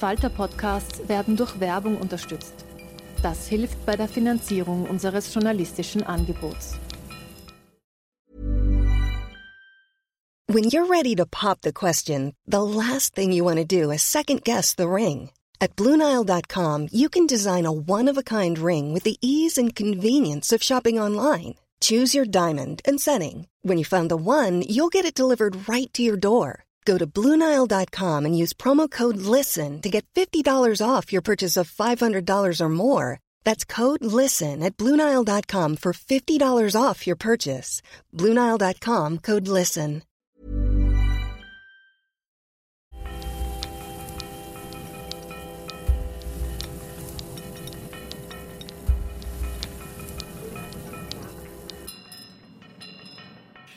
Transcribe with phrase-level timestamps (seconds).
[0.00, 2.54] Falter-Podcasts werden durch Werbung unterstützt.
[3.22, 6.78] Das hilft bei der Finanzierung unseres journalistischen Angebots.
[10.46, 14.02] When you're ready to pop the question, the last thing you want to do is
[14.02, 15.30] second guess the ring.
[15.60, 20.98] At Bluenile.com, you can design a one-of-a-kind ring with the ease and convenience of shopping
[20.98, 21.56] online.
[21.82, 23.46] Choose your diamond and setting.
[23.62, 26.64] When you find the one, you'll get it delivered right to your door.
[26.84, 31.70] Go to Bluenile.com and use promo code LISTEN to get $50 off your purchase of
[31.70, 33.20] $500 or more.
[33.44, 37.82] That's code LISTEN at Bluenile.com for $50 off your purchase.
[38.16, 40.02] Bluenile.com code LISTEN.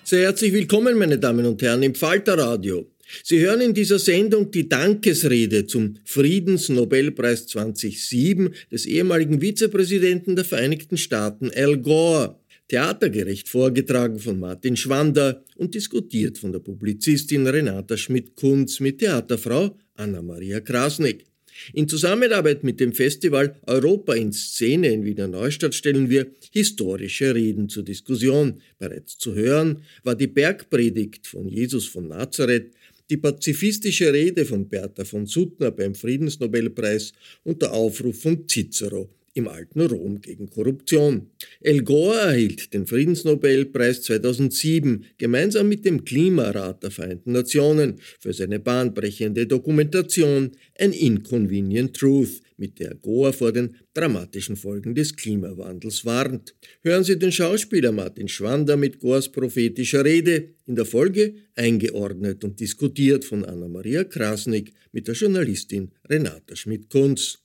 [0.05, 2.92] Sehr herzlich willkommen, meine Damen und Herren, im Falterradio.
[3.21, 10.97] Sie hören in dieser Sendung die Dankesrede zum Friedensnobelpreis 2007 des ehemaligen Vizepräsidenten der Vereinigten
[10.97, 12.39] Staaten Al Gore.
[12.69, 20.59] Theatergerecht vorgetragen von Martin Schwander und diskutiert von der Publizistin Renata Schmidt-Kunz mit Theaterfrau Anna-Maria
[20.61, 21.25] Krasnick.
[21.73, 27.69] In Zusammenarbeit mit dem Festival Europa in Szene in Wiener Neustadt stellen wir historische Reden
[27.69, 28.61] zur Diskussion.
[28.79, 32.71] Bereits zu hören war die Bergpredigt von Jesus von Nazareth,
[33.09, 39.47] die pazifistische Rede von Bertha von Suttner beim Friedensnobelpreis und der Aufruf von Cicero im
[39.47, 41.31] alten Rom gegen Korruption.
[41.61, 48.59] El Gore erhielt den Friedensnobelpreis 2007 gemeinsam mit dem Klimarat der Vereinten Nationen für seine
[48.59, 56.55] bahnbrechende Dokumentation An Inconvenient Truth, mit der Gore vor den dramatischen Folgen des Klimawandels warnt.
[56.81, 62.59] Hören Sie den Schauspieler Martin Schwander mit Gores prophetischer Rede, in der Folge eingeordnet und
[62.59, 67.39] diskutiert von Anna-Maria Krasnick mit der Journalistin Renata Schmidt-Kunz.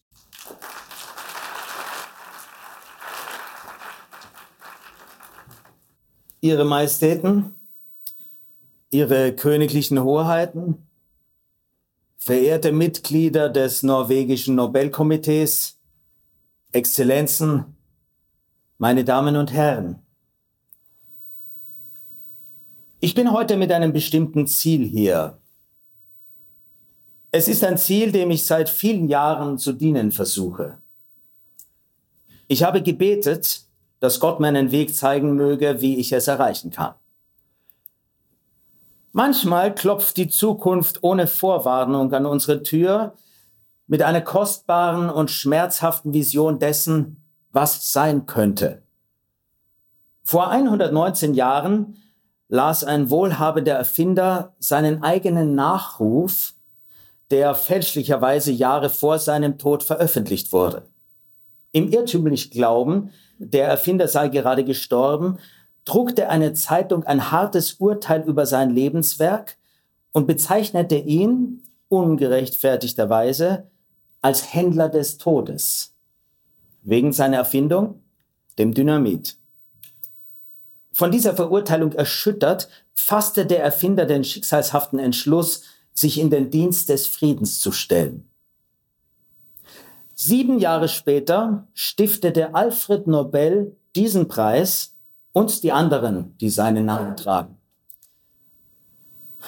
[6.41, 7.55] Ihre Majestäten,
[8.91, 10.87] Ihre königlichen Hoheiten,
[12.17, 15.79] verehrte Mitglieder des norwegischen Nobelkomitees,
[16.73, 17.77] Exzellenzen,
[18.79, 20.03] meine Damen und Herren.
[23.01, 25.39] Ich bin heute mit einem bestimmten Ziel hier.
[27.31, 30.79] Es ist ein Ziel, dem ich seit vielen Jahren zu dienen versuche.
[32.47, 33.68] Ich habe gebetet,
[34.01, 36.95] dass Gott mir einen Weg zeigen möge, wie ich es erreichen kann.
[39.13, 43.15] Manchmal klopft die Zukunft ohne Vorwarnung an unsere Tür
[43.87, 48.83] mit einer kostbaren und schmerzhaften Vision dessen, was sein könnte.
[50.23, 51.97] Vor 119 Jahren
[52.49, 56.55] las ein wohlhabender Erfinder seinen eigenen Nachruf,
[57.31, 60.87] der fälschlicherweise Jahre vor seinem Tod veröffentlicht wurde.
[61.73, 65.39] Im irrtümlichen Glauben, der Erfinder sei gerade gestorben,
[65.85, 69.57] druckte eine Zeitung ein hartes Urteil über sein Lebenswerk
[70.13, 73.71] und bezeichnete ihn ungerechtfertigterweise
[74.21, 75.95] als Händler des Todes
[76.83, 78.03] wegen seiner Erfindung,
[78.59, 79.37] dem Dynamit.
[80.93, 85.63] Von dieser Verurteilung erschüttert, fasste der Erfinder den schicksalshaften Entschluss,
[85.93, 88.28] sich in den Dienst des Friedens zu stellen.
[90.21, 94.97] Sieben Jahre später stiftete Alfred Nobel diesen Preis
[95.33, 97.57] und die anderen, die seinen Namen tragen.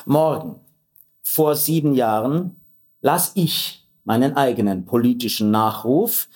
[0.05, 0.61] Morgen,
[1.22, 2.61] vor sieben Jahren,
[3.00, 6.28] las ich meinen eigenen politischen Nachruf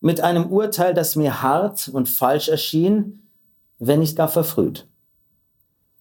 [0.00, 3.30] mit einem Urteil, das mir hart und falsch erschien,
[3.78, 4.88] wenn nicht gar verfrüht.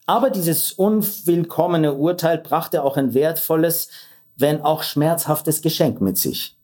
[0.05, 3.89] Aber dieses unwillkommene Urteil brachte auch ein wertvolles,
[4.35, 6.58] wenn auch schmerzhaftes Geschenk mit sich.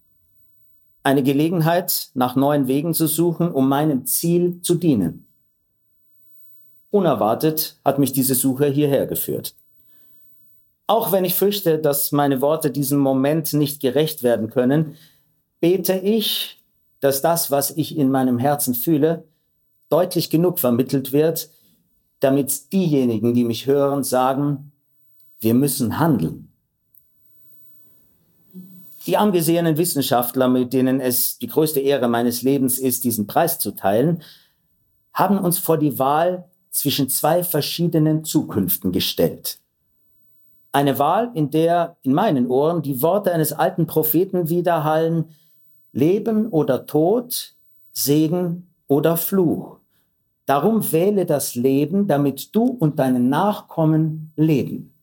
[1.06, 5.28] Eine Gelegenheit, nach neuen Wegen zu suchen, um meinem Ziel zu dienen.
[6.90, 9.54] Unerwartet hat mich diese Suche hierher geführt.
[10.88, 14.96] Auch wenn ich fürchte, dass meine Worte diesem Moment nicht gerecht werden können,
[15.60, 16.64] bete ich,
[17.02, 19.26] dass das, was ich in meinem Herzen fühle,
[19.90, 21.52] deutlich genug vermittelt wird,
[22.20, 24.72] damit diejenigen, die mich hören, sagen,
[25.40, 26.52] wir müssen handeln.
[29.06, 33.72] Die angesehenen Wissenschaftler, mit denen es die größte Ehre meines Lebens ist, diesen Preis zu
[33.72, 34.24] teilen,
[35.14, 39.60] haben uns vor die Wahl zwischen zwei verschiedenen Zukünften gestellt.
[40.72, 45.30] Eine Wahl, in der in meinen Ohren die Worte eines alten Propheten widerhallen,
[45.94, 47.56] Leben oder Tod,
[47.94, 49.78] Segen oder Fluch.
[50.46, 54.94] Darum wähle das Leben, damit du und deine Nachkommen leben.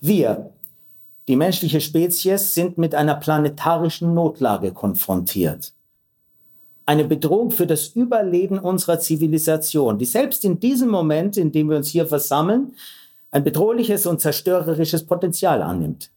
[0.00, 0.52] Wir,
[1.30, 5.72] die menschliche Spezies, sind mit einer planetarischen Notlage konfrontiert.
[6.86, 11.76] Eine Bedrohung für das Überleben unserer Zivilisation, die selbst in diesem Moment, in dem wir
[11.76, 12.74] uns hier versammeln,
[13.30, 16.10] ein bedrohliches und zerstörerisches Potenzial annimmt.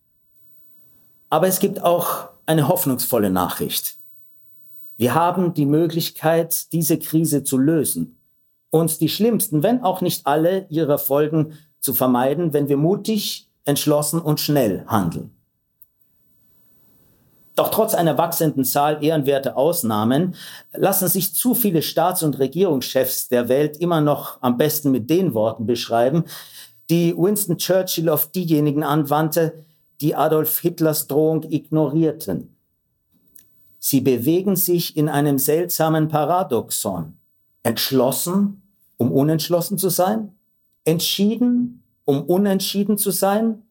[1.29, 3.97] Aber es gibt auch eine hoffnungsvolle Nachricht.
[4.97, 8.17] Wir haben die Möglichkeit, diese Krise zu lösen
[8.71, 14.19] und die schlimmsten, wenn auch nicht alle ihrer Folgen zu vermeiden, wenn wir mutig, entschlossen
[14.19, 15.31] und schnell handeln.
[17.55, 20.35] Doch trotz einer wachsenden Zahl ehrenwerter Ausnahmen
[20.73, 25.35] lassen sich zu viele Staats- und Regierungschefs der Welt immer noch am besten mit den
[25.35, 26.23] Worten beschreiben,
[26.89, 29.63] die Winston Churchill auf diejenigen anwandte,
[30.01, 32.55] die Adolf Hitlers Drohung ignorierten.
[33.79, 37.17] Sie bewegen sich in einem seltsamen Paradoxon.
[37.61, 38.61] Entschlossen,
[38.97, 40.35] um unentschlossen zu sein,
[40.85, 43.63] entschieden, um unentschieden zu sein,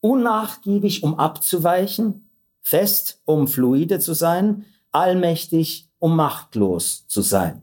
[0.00, 2.28] unnachgiebig, um abzuweichen,
[2.60, 7.62] fest, um fluide zu sein, allmächtig, um machtlos zu sein.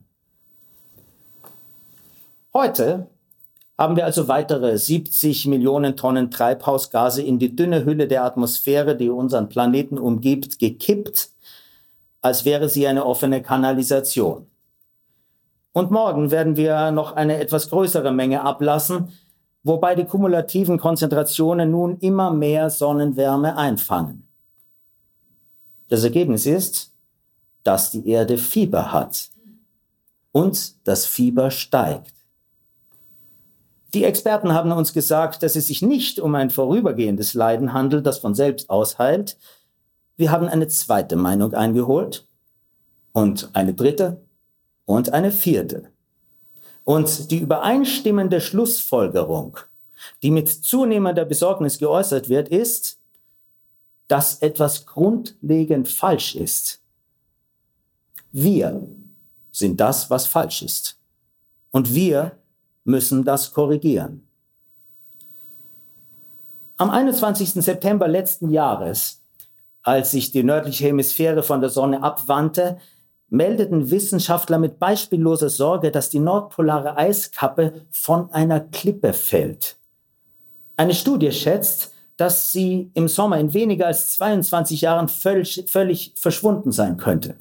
[2.53, 3.07] Heute
[3.77, 9.09] haben wir also weitere 70 Millionen Tonnen Treibhausgase in die dünne Hülle der Atmosphäre, die
[9.09, 11.31] unseren Planeten umgibt, gekippt
[12.21, 14.47] als wäre sie eine offene Kanalisation.
[15.73, 19.09] Und morgen werden wir noch eine etwas größere Menge ablassen,
[19.63, 24.27] wobei die kumulativen Konzentrationen nun immer mehr Sonnenwärme einfangen.
[25.89, 26.93] Das Ergebnis ist,
[27.63, 29.29] dass die Erde Fieber hat
[30.31, 32.13] und das Fieber steigt.
[33.93, 38.19] Die Experten haben uns gesagt, dass es sich nicht um ein vorübergehendes Leiden handelt, das
[38.19, 39.37] von selbst ausheilt,
[40.21, 42.27] wir haben eine zweite Meinung eingeholt
[43.11, 44.21] und eine dritte
[44.85, 45.89] und eine vierte.
[46.83, 49.57] Und die übereinstimmende Schlussfolgerung,
[50.23, 52.99] die mit zunehmender Besorgnis geäußert wird, ist,
[54.07, 56.81] dass etwas grundlegend falsch ist.
[58.31, 58.87] Wir
[59.51, 60.97] sind das, was falsch ist.
[61.71, 62.37] Und wir
[62.83, 64.27] müssen das korrigieren.
[66.77, 67.53] Am 21.
[67.63, 69.21] September letzten Jahres
[69.83, 72.77] als sich die nördliche Hemisphäre von der Sonne abwandte,
[73.31, 79.77] meldeten Wissenschaftler mit beispielloser Sorge, dass die nordpolare Eiskappe von einer Klippe fällt.
[80.77, 86.71] Eine Studie schätzt, dass sie im Sommer in weniger als 22 Jahren völlig, völlig verschwunden
[86.71, 87.35] sein könnte.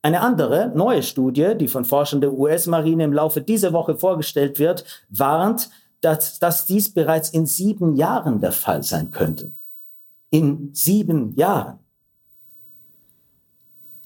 [0.00, 4.84] Eine andere, neue Studie, die von Forschern der US-Marine im Laufe dieser Woche vorgestellt wird,
[5.10, 5.68] warnt,
[6.00, 9.52] dass, dass dies bereits in sieben Jahren der Fall sein könnte
[10.32, 11.78] in sieben Jahren.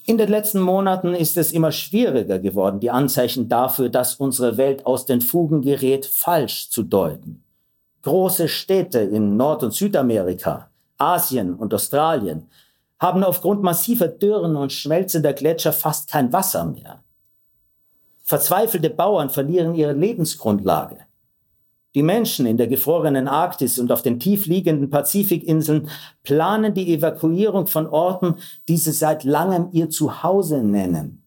[0.09, 4.85] In den letzten Monaten ist es immer schwieriger geworden, die Anzeichen dafür, dass unsere Welt
[4.85, 7.43] aus den Fugen gerät, falsch zu deuten.
[8.03, 12.47] Große Städte in Nord- und Südamerika, Asien und Australien
[12.97, 17.03] haben aufgrund massiver Dürren und schmelzender Gletscher fast kein Wasser mehr.
[18.23, 20.99] Verzweifelte Bauern verlieren ihre Lebensgrundlage.
[21.97, 25.89] Die Menschen in der gefrorenen Arktis und auf den tiefliegenden Pazifikinseln
[26.21, 28.35] planen die Evakuierung von Orten,
[28.69, 31.23] die sie seit langem ihr Zuhause nennen.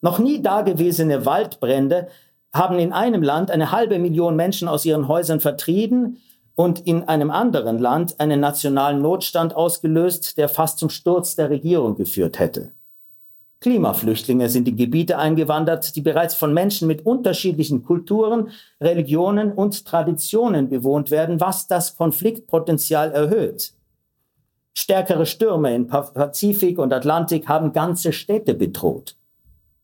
[0.00, 2.06] Noch nie dagewesene Waldbrände
[2.54, 6.18] haben in einem Land eine halbe Million Menschen aus ihren Häusern vertrieben
[6.54, 11.96] und in einem anderen Land einen nationalen Notstand ausgelöst, der fast zum Sturz der Regierung
[11.96, 12.70] geführt hätte.
[13.60, 18.50] Klimaflüchtlinge sind in Gebiete eingewandert, die bereits von Menschen mit unterschiedlichen Kulturen,
[18.80, 23.72] Religionen und Traditionen bewohnt werden, was das Konfliktpotenzial erhöht.
[24.74, 29.16] Stärkere Stürme in Pazifik und Atlantik haben ganze Städte bedroht.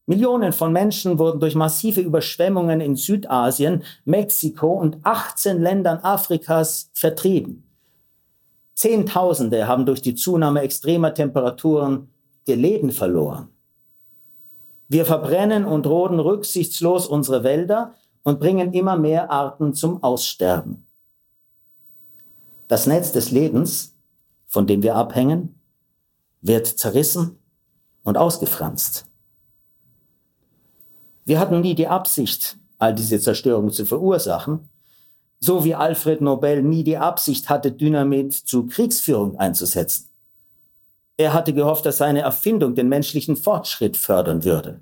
[0.06, 7.64] Millionen von Menschen wurden durch massive Überschwemmungen in Südasien, Mexiko und 18 Ländern Afrikas vertrieben.
[8.74, 12.08] Zehntausende haben durch die Zunahme extremer Temperaturen
[12.46, 13.48] ihr Leben verloren.
[14.88, 20.86] Wir verbrennen und roden rücksichtslos unsere Wälder und bringen immer mehr Arten zum Aussterben.
[22.68, 23.94] Das Netz des Lebens,
[24.46, 25.60] von dem wir abhängen,
[26.40, 27.38] wird zerrissen
[28.02, 29.06] und ausgefranst.
[31.24, 34.68] Wir hatten nie die Absicht, all diese Zerstörung zu verursachen,
[35.40, 40.08] so wie Alfred Nobel nie die Absicht hatte, Dynamit zu Kriegsführung einzusetzen.
[41.16, 44.80] Er hatte gehofft, dass seine Erfindung den menschlichen Fortschritt fördern würde.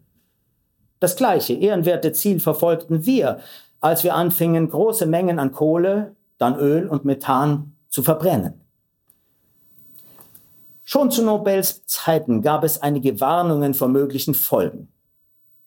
[1.00, 3.40] Das gleiche ehrenwerte Ziel verfolgten wir,
[3.80, 8.60] als wir anfingen, große Mengen an Kohle, dann Öl und Methan zu verbrennen.
[10.84, 14.88] Schon zu Nobels Zeiten gab es einige Warnungen vor möglichen Folgen.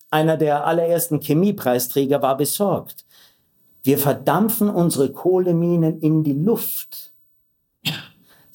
[0.09, 3.05] Einer der allerersten Chemiepreisträger war besorgt.
[3.83, 7.11] Wir verdampfen unsere Kohleminen in die Luft.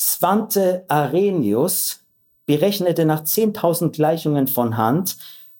[0.00, 2.00] Svante Arrhenius
[2.46, 5.18] berechnete nach 10.000 Gleichungen von Hand,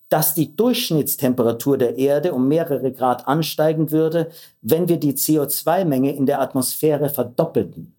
[0.09, 4.31] dass die Durchschnittstemperatur der Erde um mehrere Grad ansteigen würde,
[4.63, 7.95] wenn wir die CO2-Menge in der Atmosphäre verdoppelten.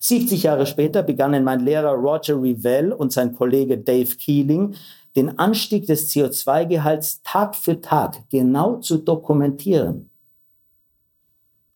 [0.00, 4.74] 70 Jahre später begannen mein Lehrer Roger Revell und sein Kollege Dave Keeling
[5.14, 10.10] den Anstieg des CO2-Gehalts Tag für Tag genau zu dokumentieren.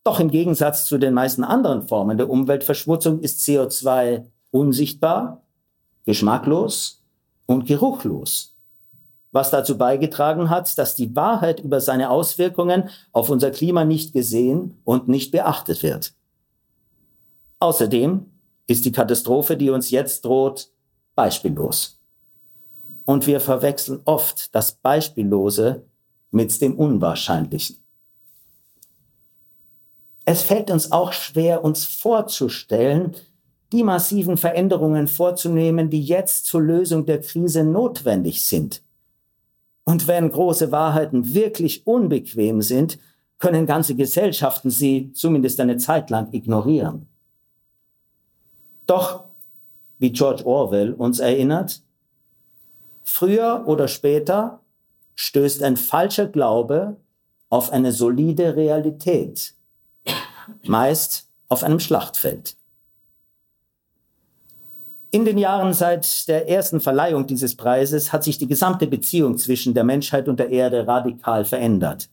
[0.08, 5.42] Doch im Gegensatz zu den meisten anderen Formen der Umweltverschmutzung ist CO2 unsichtbar,
[6.06, 7.04] geschmacklos
[7.44, 8.56] und geruchlos,
[9.32, 14.80] was dazu beigetragen hat, dass die Wahrheit über seine Auswirkungen auf unser Klima nicht gesehen
[14.84, 16.14] und nicht beachtet wird.
[17.58, 18.24] Außerdem
[18.66, 20.70] ist die Katastrophe, die uns jetzt droht,
[21.16, 22.00] beispiellos.
[23.04, 25.84] Und wir verwechseln oft das Beispiellose
[26.30, 27.76] mit dem Unwahrscheinlichen.
[30.30, 33.12] Es fällt uns auch schwer, uns vorzustellen,
[33.72, 38.82] die massiven Veränderungen vorzunehmen, die jetzt zur Lösung der Krise notwendig sind.
[39.84, 42.98] Und wenn große Wahrheiten wirklich unbequem sind,
[43.38, 47.06] können ganze Gesellschaften sie zumindest eine Zeit lang ignorieren.
[48.86, 49.24] Doch,
[49.98, 51.80] wie George Orwell uns erinnert,
[53.02, 54.60] früher oder später
[55.14, 56.98] stößt ein falscher Glaube
[57.48, 59.54] auf eine solide Realität
[60.64, 62.56] meist auf einem Schlachtfeld.
[65.10, 69.72] In den Jahren seit der ersten Verleihung dieses Preises hat sich die gesamte Beziehung zwischen
[69.72, 72.10] der Menschheit und der Erde radikal verändert.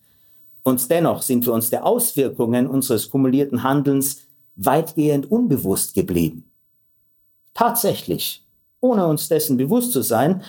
[0.63, 4.21] Und dennoch sind wir uns der Auswirkungen unseres kumulierten Handelns
[4.55, 6.49] weitgehend unbewusst geblieben.
[7.53, 8.45] Tatsächlich,
[8.79, 10.41] ohne uns dessen bewusst zu sein,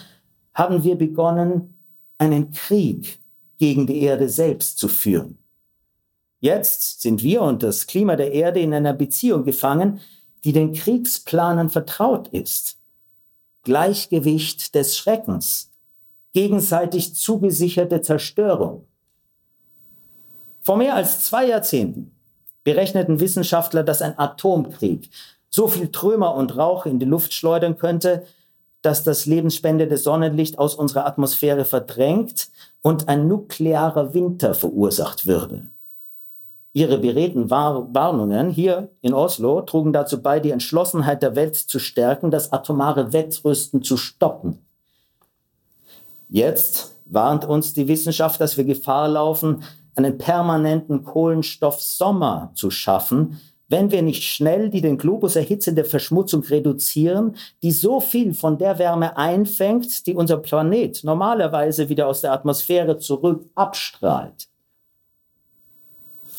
[0.55, 1.75] haben wir begonnen,
[2.19, 3.19] einen Krieg
[3.59, 5.39] gegen die Erde selbst zu führen.
[6.47, 9.99] Jetzt sind wir und das Klima der Erde in einer Beziehung gefangen,
[10.45, 12.79] die den Kriegsplanern vertraut ist.
[13.65, 15.73] Gleichgewicht des Schreckens,
[16.35, 18.87] gegenseitig zugesicherte Zerstörung.
[20.61, 22.13] Vor mehr als zwei Jahrzehnten
[22.63, 25.11] berechneten Wissenschaftler, dass ein Atomkrieg
[25.51, 28.25] so viel Trümmer und Rauch in die Luft schleudern könnte,
[28.83, 32.51] dass das lebensspendende Sonnenlicht aus unserer Atmosphäre verdrängt
[32.83, 35.67] und ein nuklearer Winter verursacht würde.
[36.77, 42.31] Ihre beredten Warnungen hier in Oslo trugen dazu bei, die Entschlossenheit der Welt zu stärken,
[42.31, 44.59] das atomare Wettrüsten zu stoppen.
[46.29, 49.63] Jetzt warnt uns die Wissenschaft, dass wir Gefahr laufen,
[49.95, 53.41] einen permanenten Kohlenstoffsommer zu schaffen,
[53.71, 58.79] wenn wir nicht schnell die den Globus erhitzende Verschmutzung reduzieren, die so viel von der
[58.79, 64.49] Wärme einfängt, die unser Planet normalerweise wieder aus der Atmosphäre zurück abstrahlt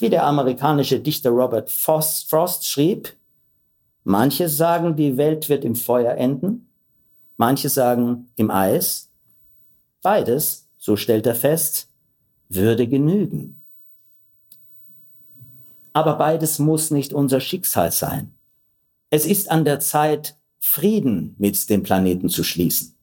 [0.01, 3.13] wie der amerikanische Dichter Robert Frost, Frost schrieb,
[4.03, 6.69] manche sagen, die Welt wird im Feuer enden,
[7.37, 9.11] manche sagen im Eis.
[10.01, 11.89] Beides, so stellt er fest,
[12.49, 13.61] würde genügen.
[15.93, 18.33] Aber beides muss nicht unser Schicksal sein.
[19.09, 22.96] Es ist an der Zeit, Frieden mit dem Planeten zu schließen.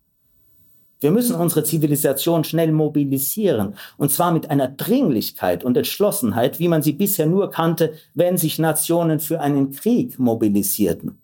[1.04, 6.80] Wir müssen unsere Zivilisation schnell mobilisieren, und zwar mit einer Dringlichkeit und Entschlossenheit, wie man
[6.80, 11.20] sie bisher nur kannte, wenn sich Nationen für einen Krieg mobilisierten.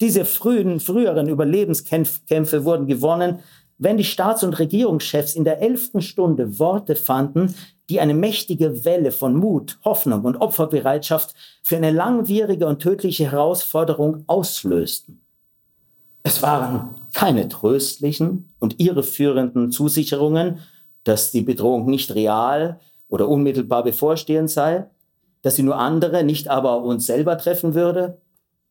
[0.00, 3.40] Diese frühen, früheren Überlebenskämpfe wurden gewonnen,
[3.76, 7.54] wenn die Staats- und Regierungschefs in der elften Stunde Worte fanden,
[7.90, 14.24] die eine mächtige Welle von Mut, Hoffnung und Opferbereitschaft für eine langwierige und tödliche Herausforderung
[14.28, 15.20] auslösten.
[16.22, 20.60] Es waren keine tröstlichen und irreführenden Zusicherungen,
[21.04, 24.86] dass die Bedrohung nicht real oder unmittelbar bevorstehend sei,
[25.42, 28.20] dass sie nur andere, nicht aber uns selber treffen würde,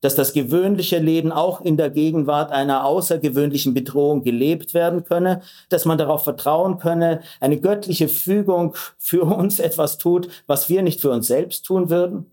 [0.02, 5.86] dass das gewöhnliche Leben auch in der Gegenwart einer außergewöhnlichen Bedrohung gelebt werden könne, dass
[5.86, 11.10] man darauf vertrauen könne, eine göttliche Fügung für uns etwas tut, was wir nicht für
[11.10, 12.28] uns selbst tun würden?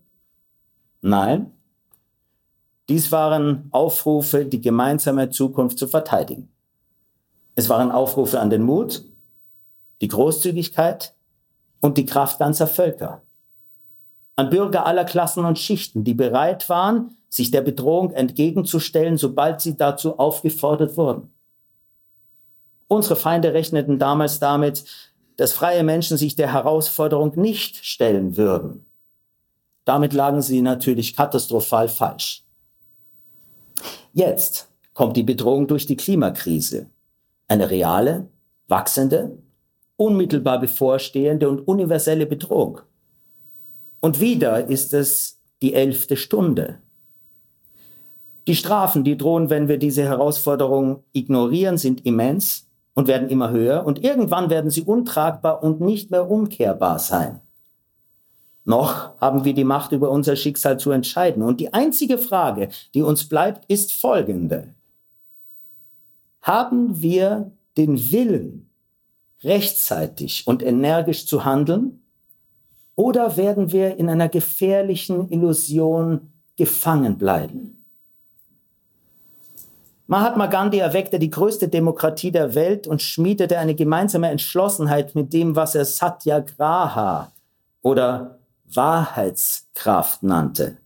[1.01, 1.54] Nein,
[2.87, 6.49] dies waren Aufrufe, die gemeinsame Zukunft zu verteidigen.
[7.55, 9.03] Es waren Aufrufe an den Mut,
[10.01, 11.15] die Großzügigkeit
[11.81, 13.23] und die Kraft ganzer Völker.
[14.35, 19.77] An Bürger aller Klassen und Schichten, die bereit waren, sich der Bedrohung entgegenzustellen, sobald sie
[19.77, 21.33] dazu aufgefordert wurden.
[22.87, 24.85] Unsere Feinde rechneten damals damit,
[25.37, 28.85] dass freie Menschen sich der Herausforderung nicht stellen würden.
[29.85, 32.44] Damit lagen sie natürlich katastrophal falsch.
[34.17, 36.89] Jetzt kommt die Bedrohung durch die Klimakrise.
[37.49, 38.29] Eine reale,
[38.69, 39.37] wachsende,
[39.97, 42.79] unmittelbar bevorstehende und universelle Bedrohung.
[43.99, 46.79] Und wieder ist es die elfte Stunde.
[48.47, 53.85] Die Strafen, die drohen, wenn wir diese Herausforderung ignorieren, sind immens und werden immer höher
[53.85, 57.41] und irgendwann werden sie untragbar und nicht mehr umkehrbar sein.
[58.65, 61.43] Noch haben wir die Macht über unser Schicksal zu entscheiden.
[61.43, 64.73] Und die einzige Frage, die uns bleibt, ist folgende.
[66.41, 68.69] Haben wir den Willen,
[69.43, 72.01] rechtzeitig und energisch zu handeln?
[72.95, 77.85] Oder werden wir in einer gefährlichen Illusion gefangen bleiben?
[80.07, 85.55] Mahatma Gandhi erweckte die größte Demokratie der Welt und schmiedete eine gemeinsame Entschlossenheit mit dem,
[85.55, 87.31] was er Satyagraha
[87.81, 88.39] oder
[88.73, 90.77] Wahrheitskraft nannte.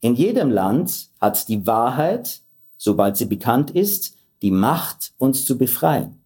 [0.00, 2.40] In jedem Land hat die Wahrheit,
[2.76, 6.20] sobald sie bekannt ist, die Macht, uns zu befreien.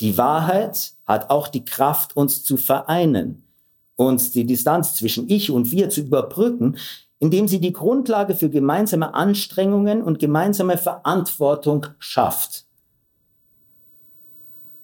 [0.00, 3.44] Die Wahrheit hat auch die Kraft, uns zu vereinen,
[3.96, 6.76] uns die Distanz zwischen ich und wir zu überbrücken,
[7.20, 12.64] indem sie die Grundlage für gemeinsame Anstrengungen und gemeinsame Verantwortung schafft.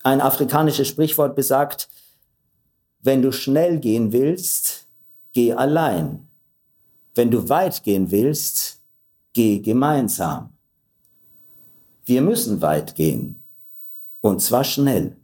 [0.04, 1.88] Ein afrikanisches Sprichwort besagt,
[3.00, 4.86] wenn du schnell gehen willst,
[5.32, 6.28] geh allein.
[7.14, 8.82] Wenn du weit gehen willst,
[9.32, 10.50] geh gemeinsam.
[12.04, 13.42] Wir müssen weit gehen.
[14.20, 15.16] Und zwar schnell.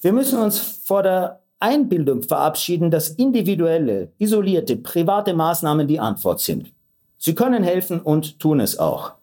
[0.00, 6.72] Wir müssen uns vor der Einbildung verabschieden, dass individuelle, isolierte, private Maßnahmen die Antwort sind.
[7.18, 9.14] Sie können helfen und tun es auch.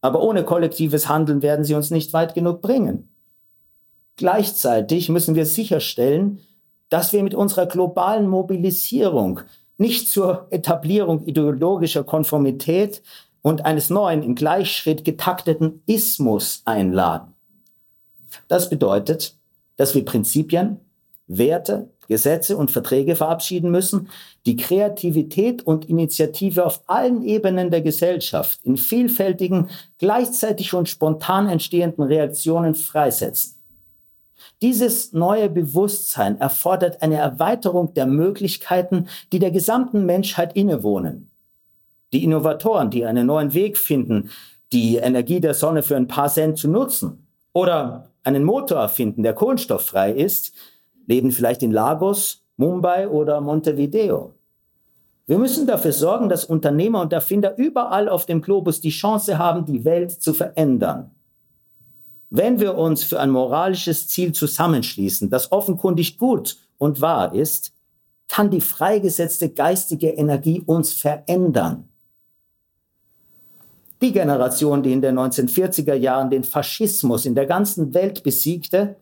[0.00, 3.08] Aber ohne kollektives Handeln werden sie uns nicht weit genug bringen.
[4.16, 6.40] Gleichzeitig müssen wir sicherstellen,
[6.88, 9.40] dass wir mit unserer globalen Mobilisierung
[9.78, 13.02] nicht zur Etablierung ideologischer Konformität
[13.42, 17.34] und eines neuen im Gleichschritt getakteten Ismus einladen.
[18.48, 19.36] Das bedeutet,
[19.76, 20.80] dass wir Prinzipien,
[21.26, 24.08] Werte, Gesetze und Verträge verabschieden müssen,
[24.46, 32.04] die Kreativität und Initiative auf allen Ebenen der Gesellschaft in vielfältigen, gleichzeitig und spontan entstehenden
[32.04, 33.55] Reaktionen freisetzen.
[34.62, 41.30] Dieses neue Bewusstsein erfordert eine Erweiterung der Möglichkeiten, die der gesamten Menschheit innewohnen.
[42.12, 44.30] Die Innovatoren, die einen neuen Weg finden,
[44.72, 49.34] die Energie der Sonne für ein paar Cent zu nutzen oder einen Motor erfinden, der
[49.34, 50.54] kohlenstofffrei ist,
[51.06, 54.34] leben vielleicht in Lagos, Mumbai oder Montevideo.
[55.26, 59.64] Wir müssen dafür sorgen, dass Unternehmer und Erfinder überall auf dem Globus die Chance haben,
[59.64, 61.15] die Welt zu verändern.
[62.30, 67.72] Wenn wir uns für ein moralisches Ziel zusammenschließen, das offenkundig gut und wahr ist,
[68.28, 71.88] kann die freigesetzte geistige Energie uns verändern.
[74.02, 78.96] Die Generation, die in den 1940er Jahren den Faschismus in der ganzen Welt besiegte,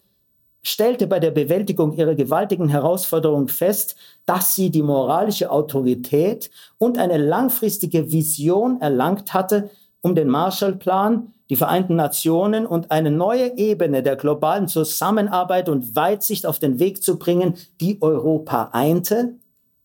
[0.62, 7.18] stellte bei der Bewältigung ihrer gewaltigen Herausforderung fest, dass sie die moralische Autorität und eine
[7.18, 14.16] langfristige Vision erlangt hatte, um den Marshallplan die Vereinten Nationen und eine neue Ebene der
[14.16, 19.34] globalen Zusammenarbeit und Weitsicht auf den Weg zu bringen, die Europa einte,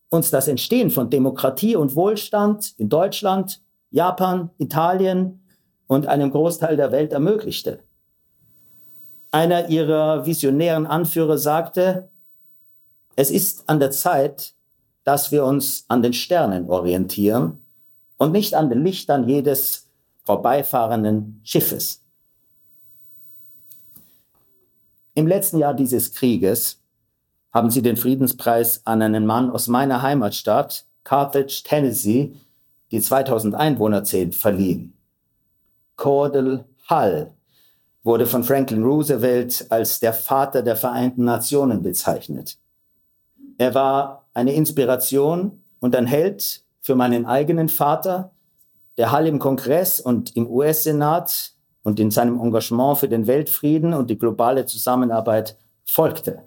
[0.08, 5.44] uns das Entstehen von Demokratie und Wohlstand in Deutschland, Japan, Italien
[5.86, 7.80] und einem Großteil der Welt ermöglichte.
[9.30, 12.10] Einer ihrer visionären Anführer sagte,
[13.16, 14.54] es ist an der Zeit,
[15.04, 17.64] dass wir uns an den Sternen orientieren
[18.16, 19.89] und nicht an den Lichtern jedes
[20.24, 22.02] vorbeifahrenden Schiffes.
[25.14, 26.80] Im letzten Jahr dieses Krieges
[27.52, 32.36] haben sie den Friedenspreis an einen Mann aus meiner Heimatstadt, Carthage, Tennessee,
[32.90, 34.94] die 2000 Einwohner zählt, verliehen.
[35.96, 37.32] Cordell Hull
[38.02, 42.56] wurde von Franklin Roosevelt als der Vater der Vereinten Nationen bezeichnet.
[43.58, 48.32] Er war eine Inspiration und ein Held für meinen eigenen Vater,
[48.98, 54.10] der Hall im Kongress und im US-Senat und in seinem Engagement für den Weltfrieden und
[54.10, 56.44] die globale Zusammenarbeit folgte.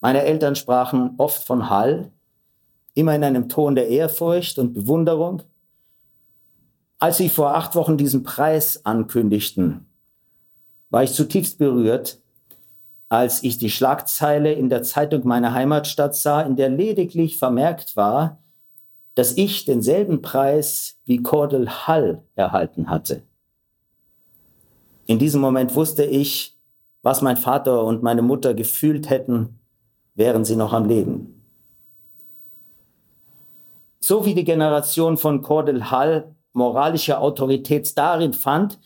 [0.00, 2.12] Meine Eltern sprachen oft von Hall,
[2.94, 5.42] immer in einem Ton der Ehrfurcht und Bewunderung.
[6.98, 9.86] Als sie vor acht Wochen diesen Preis ankündigten,
[10.90, 12.20] war ich zutiefst berührt,
[13.08, 18.38] als ich die Schlagzeile in der Zeitung meiner Heimatstadt sah, in der lediglich vermerkt war,
[19.18, 23.24] dass ich denselben Preis wie Cordell Hall erhalten hatte.
[25.06, 26.56] In diesem Moment wusste ich,
[27.02, 29.58] was mein Vater und meine Mutter gefühlt hätten,
[30.14, 31.42] wären sie noch am Leben.
[33.98, 38.78] So wie die Generation von Cordell Hall moralische Autorität darin fand,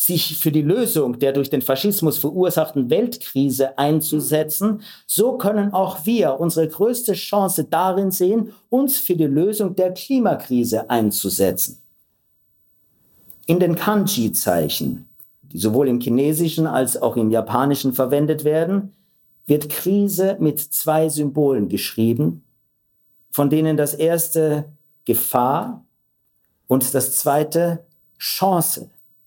[0.00, 6.38] sich für die Lösung der durch den Faschismus verursachten Weltkrise einzusetzen, so können auch wir
[6.38, 11.78] unsere größte Chance darin sehen, uns für die Lösung der Klimakrise einzusetzen.
[13.46, 15.08] In den Kanji-Zeichen,
[15.52, 18.92] die sowohl im Chinesischen als auch im Japanischen verwendet werden,
[19.46, 22.44] wird Krise mit zwei Symbolen geschrieben,
[23.32, 24.66] von denen das erste
[25.06, 25.84] Gefahr
[26.68, 27.84] und das zweite
[28.18, 28.90] Chance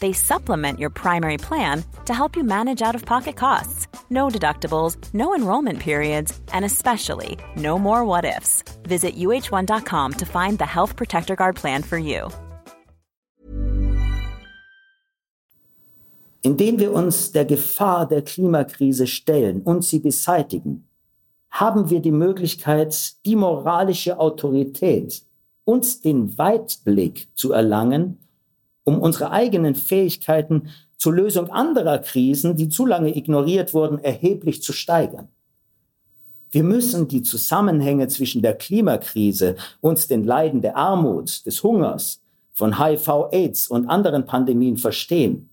[0.00, 3.88] they supplement your primary plan to help you manage out of pocket costs.
[4.10, 8.62] No deductibles, no enrollment periods, and especially no more what ifs.
[8.84, 12.30] Visit uh1.com to find the Health Protector Guard plan for you.
[16.42, 20.84] Indem wir uns der Gefahr der Klimakrise stellen und sie beseitigen,
[21.50, 25.22] haben wir die Möglichkeit, die moralische Autorität,
[25.64, 28.18] uns den Weitblick zu erlangen,
[28.86, 34.72] um unsere eigenen Fähigkeiten zur Lösung anderer Krisen, die zu lange ignoriert wurden, erheblich zu
[34.72, 35.28] steigern.
[36.52, 42.22] Wir müssen die Zusammenhänge zwischen der Klimakrise und den Leiden der Armut, des Hungers,
[42.52, 45.50] von HIV, AIDS und anderen Pandemien verstehen.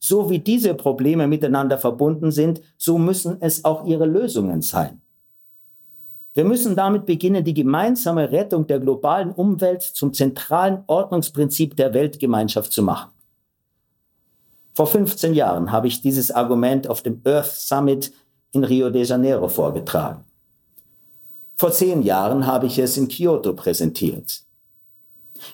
[0.00, 5.00] So wie diese Probleme miteinander verbunden sind, so müssen es auch ihre Lösungen sein.
[6.34, 12.72] Wir müssen damit beginnen, die gemeinsame Rettung der globalen Umwelt zum zentralen Ordnungsprinzip der Weltgemeinschaft
[12.72, 13.10] zu machen.
[14.74, 18.12] Vor 15 Jahren habe ich dieses Argument auf dem Earth Summit
[18.52, 20.24] in Rio de Janeiro vorgetragen.
[21.56, 24.42] Vor zehn Jahren habe ich es in Kyoto präsentiert.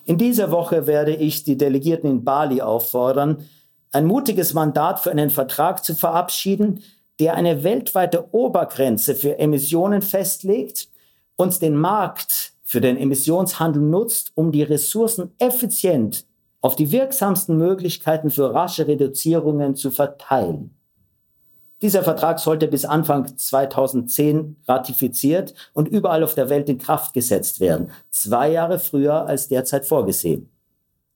[0.05, 3.45] In dieser Woche werde ich die Delegierten in Bali auffordern,
[3.93, 6.83] ein mutiges Mandat für einen Vertrag zu verabschieden,
[7.21, 10.89] der eine weltweite Obergrenze für Emissionen festlegt
[11.37, 16.27] und den Markt für den Emissionshandel nutzt, um die Ressourcen effizient
[16.61, 20.75] auf die wirksamsten Möglichkeiten für rasche Reduzierungen zu verteilen.
[21.81, 27.61] Dieser Vertrag sollte bis Anfang 2010 ratifiziert und überall auf der Welt in Kraft gesetzt
[27.61, 30.51] werden, zwei Jahre früher als derzeit vorgesehen.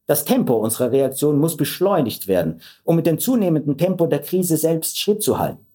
[0.06, 4.98] Das Tempo unserer Reaktion muss beschleunigt werden, um mit dem zunehmenden Tempo der Krise selbst
[4.98, 5.66] Schritt zu halten.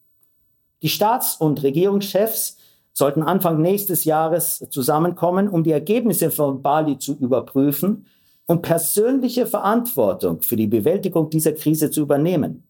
[0.81, 2.57] Die Staats- und Regierungschefs
[2.93, 8.05] sollten Anfang nächstes Jahres zusammenkommen, um die Ergebnisse von Bali zu überprüfen
[8.47, 12.63] und persönliche Verantwortung für die Bewältigung dieser Krise zu übernehmen.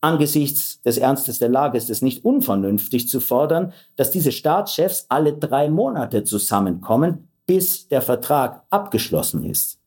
[0.00, 5.32] Angesichts des Ernstes der Lage ist es nicht unvernünftig zu fordern, dass diese Staatschefs alle
[5.32, 9.78] drei Monate zusammenkommen, bis der Vertrag abgeschlossen ist.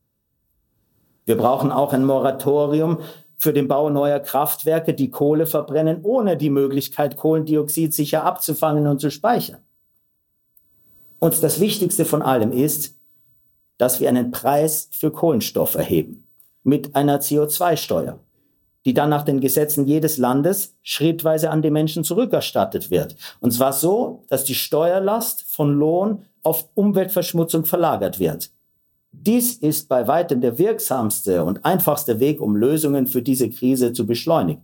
[1.26, 3.00] Wir brauchen auch ein Moratorium
[3.38, 9.00] für den Bau neuer Kraftwerke, die Kohle verbrennen, ohne die Möglichkeit, Kohlendioxid sicher abzufangen und
[9.00, 9.60] zu speichern.
[11.19, 12.95] Und das Wichtigste von allem ist,
[13.78, 16.28] dass wir einen Preis für Kohlenstoff erheben
[16.63, 18.19] mit einer CO2-Steuer,
[18.86, 23.15] die dann nach den Gesetzen jedes Landes schrittweise an die Menschen zurückerstattet wird.
[23.39, 28.52] Und zwar so, dass die Steuerlast von Lohn auf Umweltverschmutzung verlagert wird.
[29.12, 34.06] Dies ist bei weitem der wirksamste und einfachste Weg, um Lösungen für diese Krise zu
[34.06, 34.63] beschleunigen.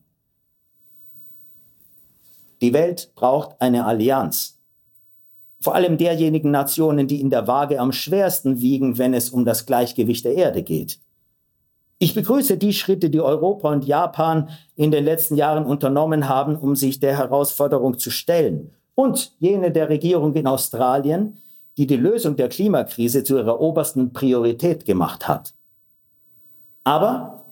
[2.62, 4.58] Die Welt braucht eine Allianz.
[5.60, 9.66] Vor allem derjenigen Nationen, die in der Waage am schwersten wiegen, wenn es um das
[9.66, 11.00] Gleichgewicht der Erde geht.
[12.00, 16.76] Ich begrüße die Schritte, die Europa und Japan in den letzten Jahren unternommen haben, um
[16.76, 18.72] sich der Herausforderung zu stellen.
[18.96, 21.38] Und jene der Regierung in Australien,
[21.78, 25.54] die die Lösung der Klimakrise zu ihrer obersten Priorität gemacht hat.
[26.84, 27.46] Aber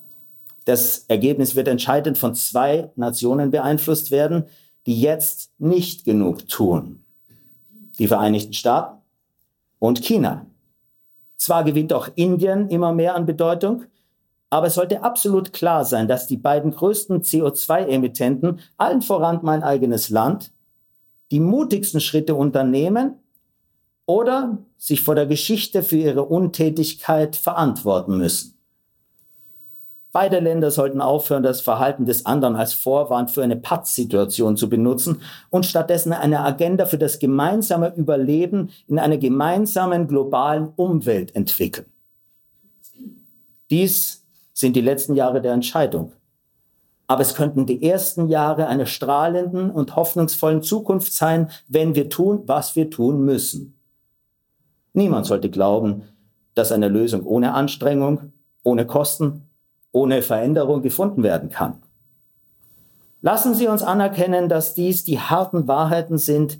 [0.65, 4.45] das Ergebnis wird entscheidend von zwei Nationen beeinflusst werden,
[4.85, 7.03] die jetzt nicht genug tun.
[7.97, 9.01] Die Vereinigten Staaten
[9.79, 10.45] und China.
[11.37, 13.85] Zwar gewinnt auch Indien immer mehr an Bedeutung,
[14.51, 20.09] aber es sollte absolut klar sein, dass die beiden größten CO2-Emittenten, allen voran mein eigenes
[20.09, 20.51] Land,
[21.31, 23.20] die mutigsten Schritte unternehmen
[24.11, 28.57] oder sich vor der Geschichte für ihre Untätigkeit verantworten müssen.
[30.11, 35.21] Beide Länder sollten aufhören, das Verhalten des anderen als Vorwand für eine Pattsituation zu benutzen
[35.49, 41.85] und stattdessen eine Agenda für das gemeinsame Überleben in einer gemeinsamen globalen Umwelt entwickeln.
[43.69, 46.11] Dies sind die letzten Jahre der Entscheidung.
[47.07, 52.43] Aber es könnten die ersten Jahre einer strahlenden und hoffnungsvollen Zukunft sein, wenn wir tun,
[52.47, 53.80] was wir tun müssen.
[54.93, 56.03] Niemand sollte glauben,
[56.53, 59.47] dass eine Lösung ohne Anstrengung, ohne Kosten
[59.91, 61.81] ohne Veränderung gefunden werden kann.
[63.21, 66.59] Lassen Sie uns anerkennen, dass dies die harten Wahrheiten sind,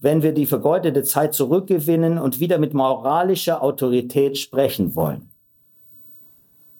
[0.00, 5.30] wenn wir die vergeudete Zeit zurückgewinnen und wieder mit moralischer Autorität sprechen wollen.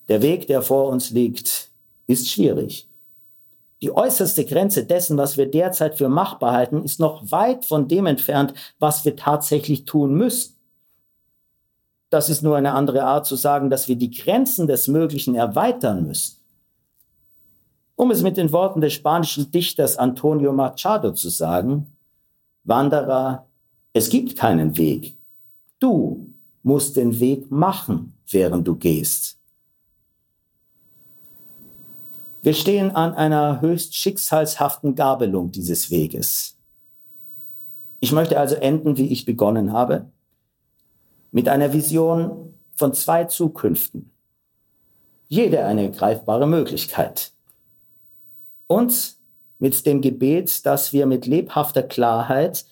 [0.08, 1.70] Der Weg, der vor uns liegt,
[2.06, 2.88] ist schwierig.
[3.82, 8.06] Die äußerste Grenze dessen, was wir derzeit für machbar halten, ist noch weit von dem
[8.06, 10.57] entfernt, was wir tatsächlich tun müssen.
[12.10, 16.06] Das ist nur eine andere Art zu sagen, dass wir die Grenzen des Möglichen erweitern
[16.06, 16.38] müssen.
[17.96, 21.92] Um es mit den Worten des spanischen Dichters Antonio Machado zu sagen,
[22.64, 23.46] Wanderer,
[23.92, 25.16] es gibt keinen Weg.
[25.80, 29.38] Du musst den Weg machen, während du gehst.
[32.42, 36.56] Wir stehen an einer höchst schicksalshaften Gabelung dieses Weges.
[38.00, 40.10] Ich möchte also enden, wie ich begonnen habe,
[41.30, 44.10] mit einer Vision von zwei Zukünften.
[45.28, 47.32] Jede eine greifbare Möglichkeit.
[48.66, 49.16] Und
[49.58, 52.64] mit dem Gebet, dass wir mit lebhafter Klarheit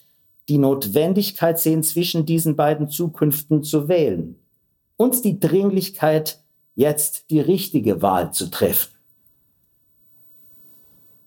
[0.49, 4.37] die Notwendigkeit sehen, zwischen diesen beiden Zukünften zu wählen.
[4.97, 6.41] Und die Dringlichkeit,
[6.77, 8.93] jetzt die richtige Wahl zu treffen.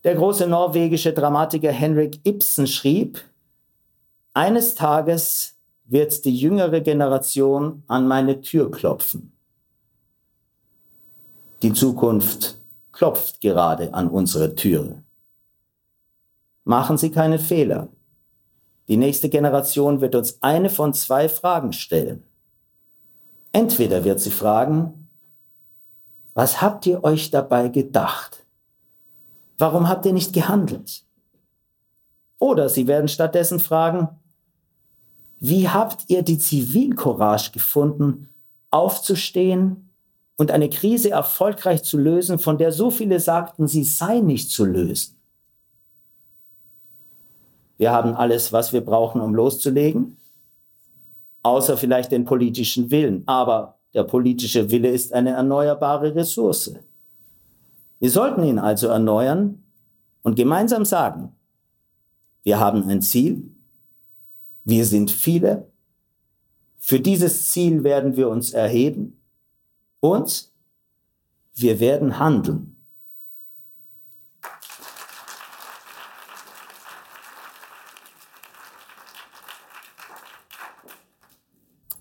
[0.03, 3.21] Der große norwegische Dramatiker Henrik Ibsen schrieb,
[4.33, 5.57] eines Tages
[5.89, 9.33] wird die jüngere Generation an meine Tür klopfen.
[11.61, 15.03] Die Zukunft klopft gerade an unsere Türe.
[16.63, 17.89] Machen Sie keine Fehler.
[18.87, 22.23] Die nächste Generation wird uns eine von zwei Fragen stellen.
[23.51, 25.09] Entweder wird sie fragen,
[26.33, 28.45] was habt ihr euch dabei gedacht?
[29.57, 31.03] Warum habt ihr nicht gehandelt?
[32.37, 34.18] Oder sie werden stattdessen fragen,
[35.39, 38.29] wie habt ihr die Zivilcourage gefunden,
[38.71, 39.89] aufzustehen
[40.37, 44.65] und eine Krise erfolgreich zu lösen, von der so viele sagten, sie sei nicht zu
[44.65, 45.15] lösen?
[47.77, 50.17] Wir haben alles, was wir brauchen, um loszulegen,
[51.43, 53.23] außer vielleicht den politischen Willen.
[53.25, 56.73] Aber der politische Wille ist eine erneuerbare Ressource.
[57.99, 59.63] Wir sollten ihn also erneuern
[60.21, 61.33] und gemeinsam sagen,
[62.43, 63.49] wir haben ein Ziel,
[64.69, 65.71] wir sind viele.
[66.77, 69.21] Für dieses Ziel werden wir uns erheben
[69.99, 70.51] und
[71.55, 72.75] wir werden handeln.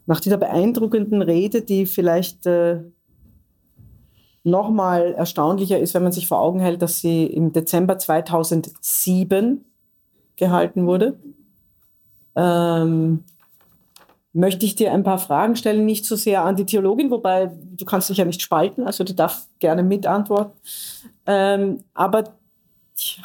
[0.06, 2.82] Nach dieser beeindruckenden Rede, die vielleicht äh,
[4.42, 9.66] nochmal erstaunlicher ist, wenn man sich vor Augen hält, dass sie im Dezember 2007
[10.36, 11.18] gehalten wurde,
[12.38, 13.24] ähm,
[14.32, 17.84] möchte ich dir ein paar Fragen stellen, nicht so sehr an die Theologin, wobei du
[17.84, 20.52] kannst dich ja nicht spalten, also du darfst gerne mitantworten.
[21.26, 22.24] Ähm, aber
[22.96, 23.20] ich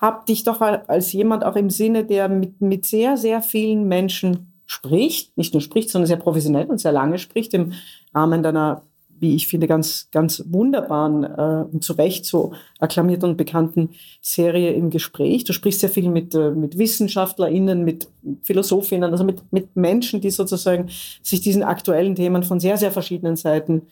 [0.00, 4.52] habe dich doch als jemand auch im Sinne, der mit, mit sehr, sehr vielen Menschen
[4.66, 7.72] spricht, nicht nur spricht, sondern sehr professionell und sehr lange spricht im
[8.12, 8.82] Rahmen deiner
[9.24, 13.88] wie ich finde, ganz, ganz wunderbaren äh, und zu Recht so akklamierten und bekannten
[14.20, 15.44] Serie im Gespräch.
[15.44, 18.06] Du sprichst sehr viel mit, äh, mit WissenschaftlerInnen, mit
[18.42, 20.90] Philosophinnen, also mit, mit Menschen, die sozusagen
[21.22, 23.82] sich diesen aktuellen Themen von sehr, sehr verschiedenen Seiten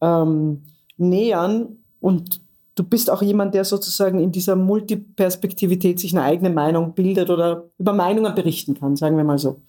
[0.00, 0.62] ähm,
[0.96, 1.78] nähern.
[2.00, 2.40] Und
[2.76, 7.64] du bist auch jemand, der sozusagen in dieser Multiperspektivität sich eine eigene Meinung bildet oder
[7.78, 9.60] über Meinungen berichten kann, sagen wir mal so.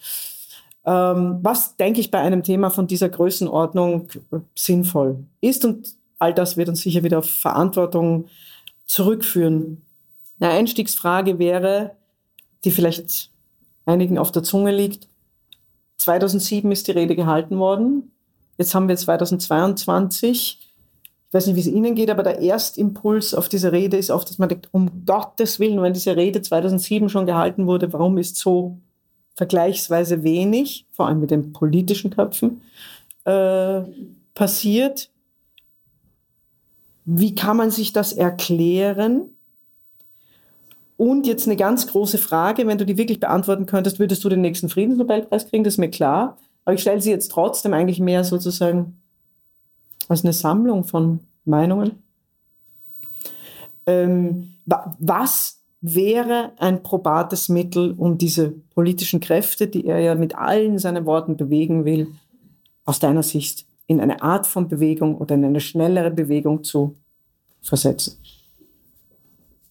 [0.85, 4.07] Ähm, was, denke ich, bei einem Thema von dieser Größenordnung
[4.55, 5.65] sinnvoll ist.
[5.65, 8.27] Und all das wird uns sicher wieder auf Verantwortung
[8.85, 9.81] zurückführen.
[10.39, 11.91] Eine Einstiegsfrage wäre,
[12.63, 13.31] die vielleicht
[13.85, 15.07] einigen auf der Zunge liegt,
[15.97, 18.11] 2007 ist die Rede gehalten worden.
[18.57, 20.59] Jetzt haben wir 2022.
[21.27, 24.29] Ich weiß nicht, wie es Ihnen geht, aber der Erstimpuls auf diese Rede ist oft,
[24.29, 28.37] dass man denkt, um Gottes Willen, wenn diese Rede 2007 schon gehalten wurde, warum ist
[28.37, 28.79] so
[29.39, 32.61] vergleichsweise wenig, vor allem mit den politischen Köpfen,
[33.23, 33.83] äh,
[34.33, 35.09] passiert?
[37.05, 39.29] Wie kann man sich das erklären?
[40.97, 44.41] Und jetzt eine ganz große Frage, wenn du die wirklich beantworten könntest, würdest du den
[44.41, 46.37] nächsten Friedensnobelpreis kriegen, das ist mir klar.
[46.65, 48.99] Aber ich stelle sie jetzt trotzdem eigentlich mehr sozusagen
[50.09, 52.03] als eine Sammlung von Meinungen.
[53.87, 60.77] Ähm, was wäre ein probates Mittel, um diese politischen Kräfte, die er ja mit allen
[60.77, 62.07] seinen Worten bewegen will,
[62.85, 66.95] aus deiner Sicht in eine Art von Bewegung oder in eine schnellere Bewegung zu
[67.61, 68.17] versetzen?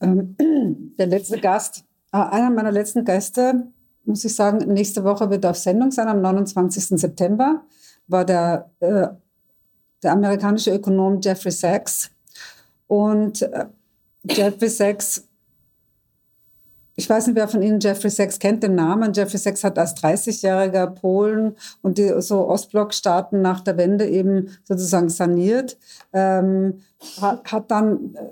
[0.01, 0.37] Ähm,
[0.99, 3.67] der letzte Gast, äh, einer meiner letzten Gäste,
[4.05, 6.99] muss ich sagen, nächste Woche wird auf Sendung sein, am 29.
[6.99, 7.63] September,
[8.07, 9.09] war der, äh,
[10.03, 12.11] der amerikanische Ökonom Jeffrey Sachs.
[12.87, 13.67] Und äh,
[14.25, 15.28] Jeffrey Sachs,
[16.99, 19.13] ich weiß nicht, wer von Ihnen Jeffrey Sachs kennt, den Namen.
[19.13, 25.09] Jeffrey Sachs hat als 30-jähriger Polen und die so Ostblockstaaten nach der Wende eben sozusagen
[25.09, 25.79] saniert,
[26.13, 26.81] ähm,
[27.21, 28.25] hat, hat dann äh,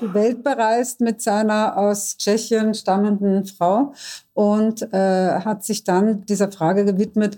[0.00, 3.92] die Welt bereist mit seiner aus Tschechien stammenden Frau
[4.32, 7.36] und äh, hat sich dann dieser Frage gewidmet,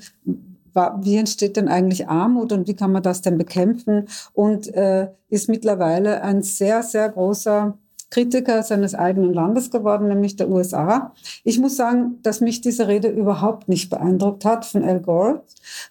[1.00, 4.06] wie entsteht denn eigentlich Armut und wie kann man das denn bekämpfen?
[4.34, 7.76] Und äh, ist mittlerweile ein sehr, sehr großer
[8.10, 11.12] Kritiker seines eigenen Landes geworden, nämlich der USA.
[11.44, 15.42] Ich muss sagen, dass mich diese Rede überhaupt nicht beeindruckt hat von Al Gore,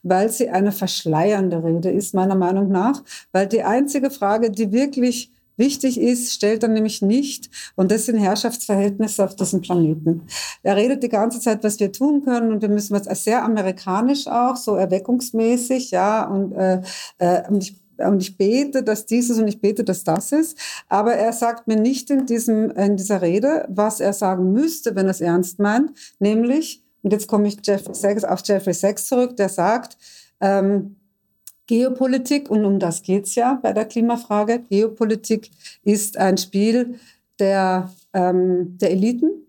[0.03, 5.31] weil sie eine verschleiernde Rede ist, meiner Meinung nach, weil die einzige Frage, die wirklich
[5.57, 7.49] wichtig ist, stellt er nämlich nicht.
[7.75, 10.23] Und das sind Herrschaftsverhältnisse auf diesem Planeten.
[10.63, 12.51] Er redet die ganze Zeit, was wir tun können.
[12.51, 16.25] Und wir müssen was sehr amerikanisch auch, so erweckungsmäßig, ja.
[16.27, 16.81] Und, äh,
[17.19, 20.57] äh, und ich und ich bete, dass dieses und ich bete, dass das ist.
[20.89, 25.07] Aber er sagt mir nicht in, diesem, in dieser Rede, was er sagen müsste, wenn
[25.07, 29.37] er es ernst meint, nämlich, und jetzt komme ich Jeffrey Sachs, auf Jeffrey Sachs zurück,
[29.37, 29.97] der sagt,
[30.41, 30.95] ähm,
[31.67, 34.59] Geopolitik, und um das geht es ja bei der Klimafrage.
[34.69, 35.49] Geopolitik
[35.83, 36.99] ist ein Spiel
[37.39, 39.44] der, ähm, der Eliten.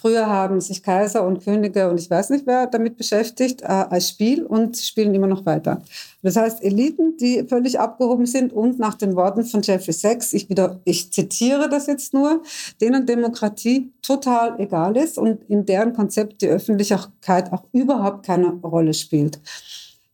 [0.00, 4.10] Früher haben sich Kaiser und Könige und ich weiß nicht wer damit beschäftigt, äh, als
[4.10, 5.82] Spiel und spielen immer noch weiter.
[6.22, 10.48] Das heißt, Eliten, die völlig abgehoben sind und nach den Worten von Jeffrey Sachs, ich,
[10.48, 12.44] wieder, ich zitiere das jetzt nur,
[12.80, 18.94] denen Demokratie total egal ist und in deren Konzept die Öffentlichkeit auch überhaupt keine Rolle
[18.94, 19.40] spielt.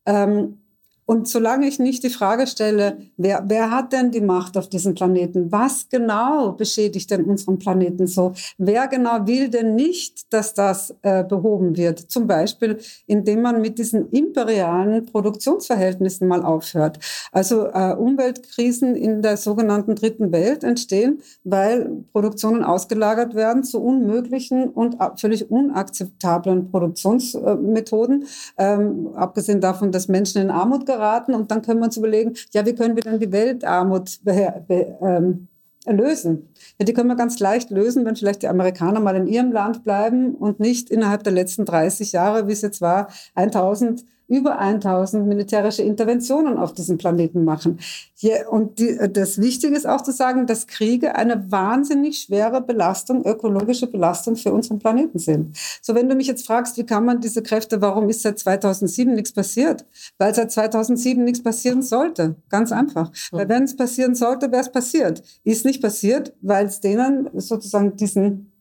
[0.06, 0.63] Ähm,
[1.06, 4.94] und solange ich nicht die Frage stelle, wer, wer hat denn die Macht auf diesem
[4.94, 5.52] Planeten?
[5.52, 8.32] Was genau beschädigt denn unseren Planeten so?
[8.56, 11.98] Wer genau will denn nicht, dass das äh, behoben wird?
[12.10, 16.98] Zum Beispiel, indem man mit diesen imperialen Produktionsverhältnissen mal aufhört.
[17.32, 24.70] Also äh, Umweltkrisen in der sogenannten dritten Welt entstehen, weil Produktionen ausgelagert werden zu unmöglichen
[24.70, 28.24] und völlig unakzeptablen Produktionsmethoden.
[28.56, 32.64] Ähm, abgesehen davon, dass Menschen in Armut geraten und dann können wir uns überlegen, ja,
[32.66, 35.48] wie können wir denn die Weltarmut ähm,
[35.86, 36.48] lösen?
[36.78, 39.84] Ja, die können wir ganz leicht lösen, wenn vielleicht die Amerikaner mal in ihrem Land
[39.84, 45.26] bleiben und nicht innerhalb der letzten 30 Jahre, wie es jetzt war, 1000 über 1000
[45.26, 47.78] militärische Interventionen auf diesem Planeten machen.
[48.14, 53.24] Hier, und die, das Wichtige ist auch zu sagen, dass Kriege eine wahnsinnig schwere Belastung,
[53.24, 55.58] ökologische Belastung für unseren Planeten sind.
[55.82, 59.14] So, wenn du mich jetzt fragst, wie kann man diese Kräfte, warum ist seit 2007
[59.14, 59.84] nichts passiert?
[60.18, 62.36] Weil seit 2007 nichts passieren sollte.
[62.48, 63.12] Ganz einfach.
[63.30, 65.22] Weil wenn es passieren sollte, wäre es passiert.
[65.44, 68.53] Ist nicht passiert, weil es denen sozusagen diesen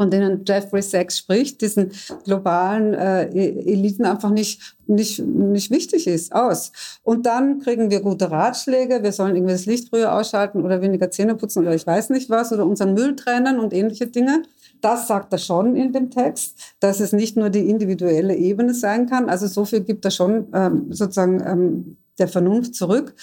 [0.00, 1.92] von denen Jeffrey Sachs spricht, diesen
[2.24, 6.72] globalen äh, e-, Eliten einfach nicht, nicht, nicht wichtig ist, aus.
[7.02, 11.10] Und dann kriegen wir gute Ratschläge, wir sollen irgendwie das Licht früher ausschalten oder weniger
[11.10, 14.44] Zähne putzen oder ich weiß nicht was oder unseren Müll trennen und ähnliche Dinge.
[14.80, 19.04] Das sagt er schon in dem Text, dass es nicht nur die individuelle Ebene sein
[19.04, 19.28] kann.
[19.28, 23.14] Also so viel gibt er schon ähm, sozusagen ähm, der Vernunft zurück.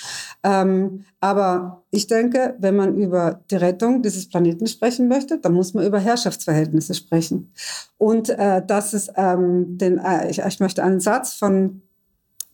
[0.43, 5.74] Ähm, aber ich denke, wenn man über die Rettung dieses Planeten sprechen möchte, dann muss
[5.74, 7.54] man über Herrschaftsverhältnisse sprechen.
[7.98, 11.82] Und äh, das ist ähm, den, äh, ich, ich möchte einen Satz von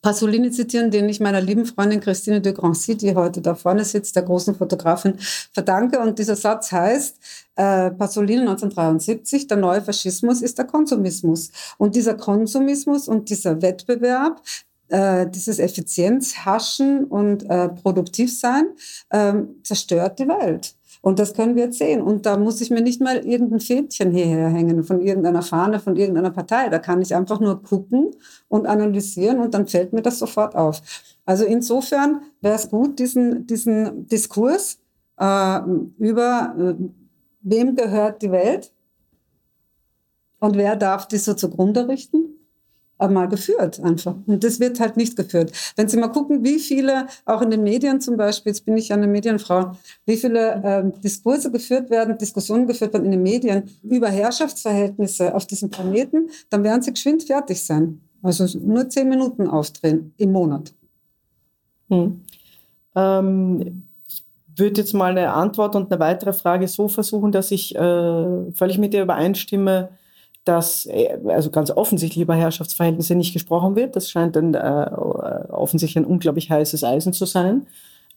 [0.03, 4.17] Pasolini zitieren, den ich meiner lieben Freundin Christine de Grancy, die heute da vorne sitzt,
[4.17, 5.15] der großen Fotografin,
[5.53, 5.99] verdanke.
[5.99, 7.17] Und dieser Satz heißt,
[7.55, 11.51] äh, Pasolini 1973, der neue Faschismus ist der Konsumismus.
[11.77, 14.41] Und dieser Konsumismus und dieser Wettbewerb,
[14.89, 18.65] äh, dieses Effizienzhaschen und äh, Produktivsein
[19.11, 20.75] ähm, zerstört die Welt.
[21.01, 22.01] Und das können wir jetzt sehen.
[22.01, 25.97] Und da muss ich mir nicht mal irgendein Fädchen hierher hängen von irgendeiner Fahne, von
[25.97, 26.69] irgendeiner Partei.
[26.69, 28.11] Da kann ich einfach nur gucken
[28.47, 30.81] und analysieren und dann fällt mir das sofort auf.
[31.25, 34.79] Also insofern wäre es gut, diesen, diesen Diskurs
[35.19, 35.59] äh,
[35.97, 36.75] über äh,
[37.41, 38.71] wem gehört die Welt
[40.39, 42.42] und wer darf die so zugrunde richten,
[43.09, 44.15] mal geführt einfach.
[44.25, 45.51] Und das wird halt nicht geführt.
[45.75, 48.89] Wenn Sie mal gucken, wie viele, auch in den Medien zum Beispiel, jetzt bin ich
[48.89, 49.71] ja eine Medienfrau,
[50.05, 55.45] wie viele ähm, Diskurse geführt werden, Diskussionen geführt werden in den Medien über Herrschaftsverhältnisse auf
[55.47, 58.01] diesem Planeten, dann werden sie geschwind fertig sein.
[58.21, 60.73] Also nur zehn Minuten aufdrehen im Monat.
[61.89, 62.21] Hm.
[62.95, 64.23] Ähm, ich
[64.59, 68.77] würde jetzt mal eine Antwort und eine weitere Frage so versuchen, dass ich äh, völlig
[68.77, 69.89] mit dir übereinstimme,
[70.43, 73.95] dass äh, also ganz offensichtlich über Herrschaftsverhältnisse nicht gesprochen wird.
[73.95, 74.89] Das scheint dann äh,
[75.49, 77.67] offensichtlich ein unglaublich heißes Eisen zu sein,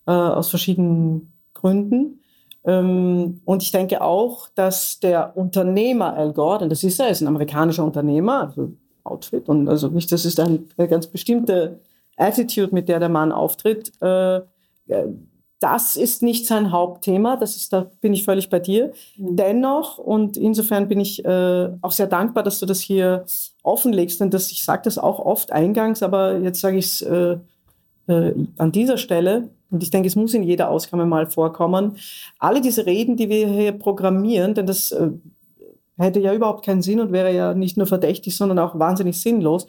[0.06, 2.20] äh, aus verschiedenen Gründen.
[2.64, 7.20] Ähm, und ich denke auch, dass der Unternehmer Al Gore, denn das ist er, ist
[7.20, 8.72] ein amerikanischer Unternehmer, also
[9.04, 11.80] Outfit, und also nicht, das ist eine ganz bestimmte
[12.16, 13.92] Attitude, mit der der Mann auftritt.
[14.02, 14.40] Äh,
[15.58, 18.92] das ist nicht sein Hauptthema, das ist, da bin ich völlig bei dir.
[19.16, 19.36] Mhm.
[19.36, 23.24] Dennoch, und insofern bin ich äh, auch sehr dankbar, dass du das hier
[23.62, 27.38] offenlegst, denn das, ich sage das auch oft eingangs, aber jetzt sage ich es äh,
[28.08, 31.96] äh, an dieser Stelle, und ich denke, es muss in jeder Ausgabe mal vorkommen,
[32.38, 35.10] alle diese Reden, die wir hier programmieren, denn das äh,
[35.98, 39.66] hätte ja überhaupt keinen Sinn und wäre ja nicht nur verdächtig, sondern auch wahnsinnig sinnlos,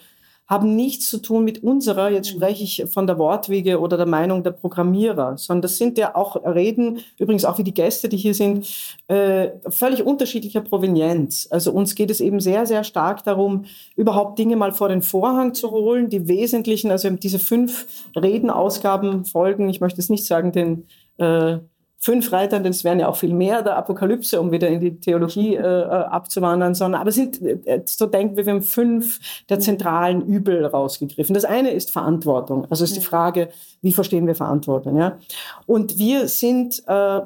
[0.48, 2.38] haben nichts zu tun mit unserer, jetzt mhm.
[2.38, 6.36] spreche ich von der Wortwege oder der Meinung der Programmierer, sondern das sind ja auch
[6.46, 8.68] Reden, übrigens auch wie die Gäste, die hier sind,
[9.08, 11.48] äh, völlig unterschiedlicher Provenienz.
[11.52, 15.54] Also uns geht es eben sehr, sehr stark darum, überhaupt Dinge mal vor den Vorhang
[15.54, 20.86] zu holen, die wesentlichen, also diese fünf Redenausgaben folgen, ich möchte es nicht sagen, den
[21.18, 21.58] äh,
[22.00, 25.00] fünf Reitern, denn es wären ja auch viel mehr der Apokalypse, um wieder in die
[25.00, 29.20] Theologie äh, äh abzuwandern, sondern aber sind, äh, so denken wir, wir haben fünf
[29.50, 31.34] der zentralen Übel rausgegriffen.
[31.34, 32.68] Das eine ist Verantwortung.
[32.70, 33.50] Also ist die Frage,
[33.82, 34.98] wie verstehen wir Verantwortung?
[34.98, 35.18] Ja?
[35.66, 37.22] Und wir sind äh,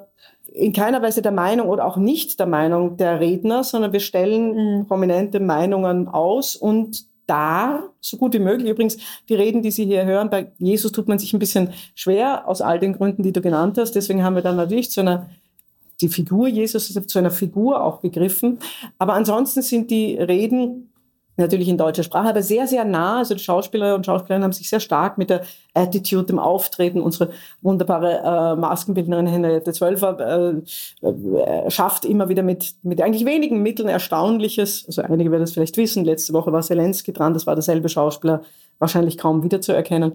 [0.53, 4.79] in keiner Weise der Meinung oder auch nicht der Meinung der Redner, sondern wir stellen
[4.79, 4.85] mhm.
[4.87, 8.69] prominente Meinungen aus und da, so gut wie möglich.
[8.69, 8.97] Übrigens,
[9.29, 12.61] die Reden, die Sie hier hören, bei Jesus tut man sich ein bisschen schwer, aus
[12.61, 13.93] all den Gründen, die du genannt hast.
[13.93, 15.29] Deswegen haben wir dann natürlich zu einer,
[16.01, 18.59] die Figur Jesus zu einer Figur auch gegriffen.
[18.97, 20.90] Aber ansonsten sind die Reden
[21.37, 23.19] natürlich in deutscher Sprache, aber sehr, sehr nah.
[23.19, 25.41] Also die Schauspieler und Schauspielerinnen haben sich sehr stark mit der
[25.73, 27.01] Attitude, dem Auftreten.
[27.01, 30.19] Unsere wunderbare äh, Maskenbildnerin Henriette Zwölfer
[31.01, 34.85] äh, äh, schafft immer wieder mit, mit eigentlich wenigen Mitteln Erstaunliches.
[34.87, 36.05] Also einige werden das vielleicht wissen.
[36.05, 38.41] Letzte Woche war Zelensky dran, das war derselbe Schauspieler,
[38.79, 40.13] wahrscheinlich kaum wiederzuerkennen.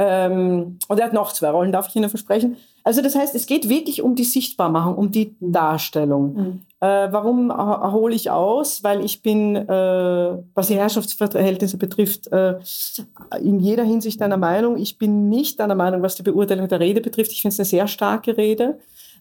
[0.00, 2.56] Ähm, und er hat noch zwei Rollen, darf ich Ihnen versprechen.
[2.84, 6.34] Also das heißt, es geht wirklich um die Sichtbarmachung, um die Darstellung.
[6.34, 6.60] Mhm.
[6.80, 7.52] Äh, warum
[7.92, 8.84] hole ich aus?
[8.84, 12.60] Weil ich bin, äh, was die Herrschaftsverhältnisse betrifft, äh,
[13.42, 14.78] in jeder Hinsicht einer Meinung.
[14.78, 17.32] Ich bin nicht einer Meinung, was die Beurteilung der Rede betrifft.
[17.32, 18.78] Ich finde es eine sehr starke Rede.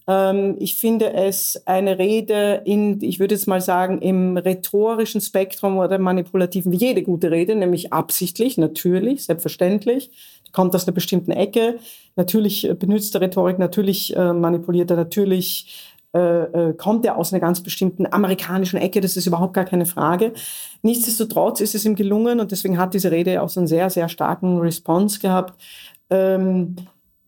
[0.07, 5.77] Ähm, ich finde es eine Rede in, ich würde jetzt mal sagen, im rhetorischen Spektrum
[5.77, 10.11] oder manipulativen, wie jede gute Rede, nämlich absichtlich, natürlich, selbstverständlich
[10.53, 11.77] kommt aus einer bestimmten Ecke.
[12.15, 17.41] Natürlich benutzt er Rhetorik, natürlich äh, manipuliert er, natürlich äh, äh, kommt er aus einer
[17.41, 20.33] ganz bestimmten amerikanischen Ecke, das ist überhaupt gar keine Frage.
[20.81, 24.07] Nichtsdestotrotz ist es ihm gelungen und deswegen hat diese Rede auch so einen sehr, sehr
[24.09, 25.61] starken Response gehabt.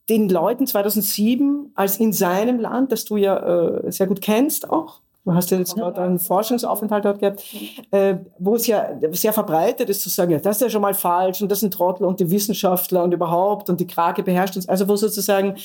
[0.09, 5.01] Den Leuten 2007 als in seinem Land, das du ja äh, sehr gut kennst auch,
[5.25, 7.43] Du hast ja jetzt dort einen Forschungsaufenthalt dort gehabt,
[7.91, 10.93] äh, wo es ja sehr verbreitet ist zu sagen, ja, das ist ja schon mal
[10.93, 14.67] falsch und das sind Trottel und die Wissenschaftler und überhaupt und die Krake beherrscht uns.
[14.67, 15.55] Also wo sozusagen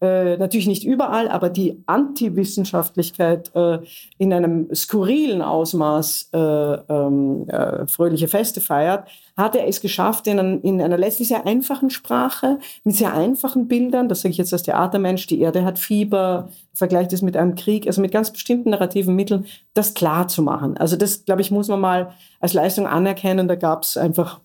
[0.00, 3.78] äh, natürlich nicht überall, aber die Antiwissenschaftlichkeit äh,
[4.18, 10.38] in einem skurrilen Ausmaß äh, ähm, äh, fröhliche Feste feiert, hat er es geschafft, in,
[10.38, 14.52] ein, in, einer letztlich sehr einfachen Sprache, mit sehr einfachen Bildern, das sage ich jetzt
[14.52, 18.70] als Theatermensch, die Erde hat Fieber, vergleicht es mit einem Krieg, also mit ganz bestimmten
[18.70, 20.76] narrativen Mitteln, das klar zu machen.
[20.76, 23.48] Also das, glaube ich, muss man mal als Leistung anerkennen.
[23.48, 24.40] Da gab es einfach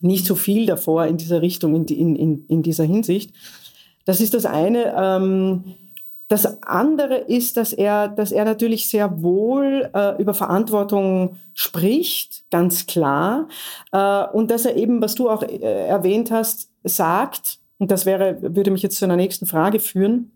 [0.00, 3.32] nicht so viel davor in dieser Richtung, in, in, in, in dieser Hinsicht.
[4.04, 4.94] Das ist das eine.
[4.96, 5.74] Ähm,
[6.28, 12.86] das andere ist, dass er, dass er natürlich sehr wohl äh, über Verantwortung spricht, ganz
[12.86, 13.48] klar.
[13.92, 18.38] Äh, und dass er eben, was du auch äh, erwähnt hast, sagt, und das wäre,
[18.40, 20.30] würde mich jetzt zu einer nächsten Frage führen,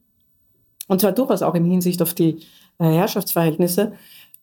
[0.87, 2.41] und zwar durchaus auch in Hinsicht auf die
[2.79, 3.93] äh, Herrschaftsverhältnisse,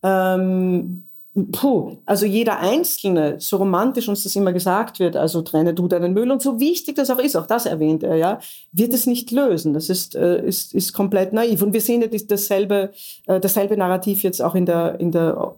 [0.01, 1.03] ähm,
[1.51, 6.13] puh, also jeder Einzelne, so romantisch uns das immer gesagt wird, also trenne du deinen
[6.13, 8.39] Müll und so wichtig das auch ist, auch das erwähnt er, ja,
[8.71, 9.73] wird es nicht lösen.
[9.73, 11.61] Das ist, äh, ist, ist komplett naiv.
[11.61, 12.91] Und wir sehen ja dasselbe,
[13.25, 15.55] äh, dasselbe Narrativ jetzt auch in der, in der,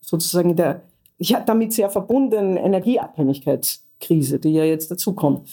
[0.00, 0.82] sozusagen in der,
[1.18, 5.48] ja, damit sehr verbundenen Energieabhängigkeitskrise, die ja jetzt dazukommt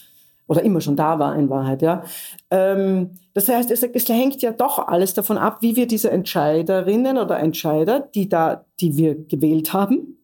[0.48, 1.82] oder immer schon da war in Wahrheit.
[1.82, 2.04] Ja.
[2.50, 7.18] Ähm, das heißt, es, es, hängt ja doch alles davon ab, wie wir diese Entscheiderinnen
[7.18, 10.18] oder Entscheider, die, da, die wir gewählt haben,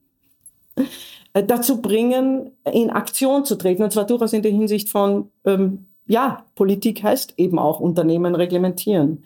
[1.33, 3.83] äh, dazu bringen, in Aktion zu treten.
[3.83, 9.23] Und zwar durchaus in der Hinsicht von, ähm, ja, Politik heißt eben auch Unternehmen reglementieren.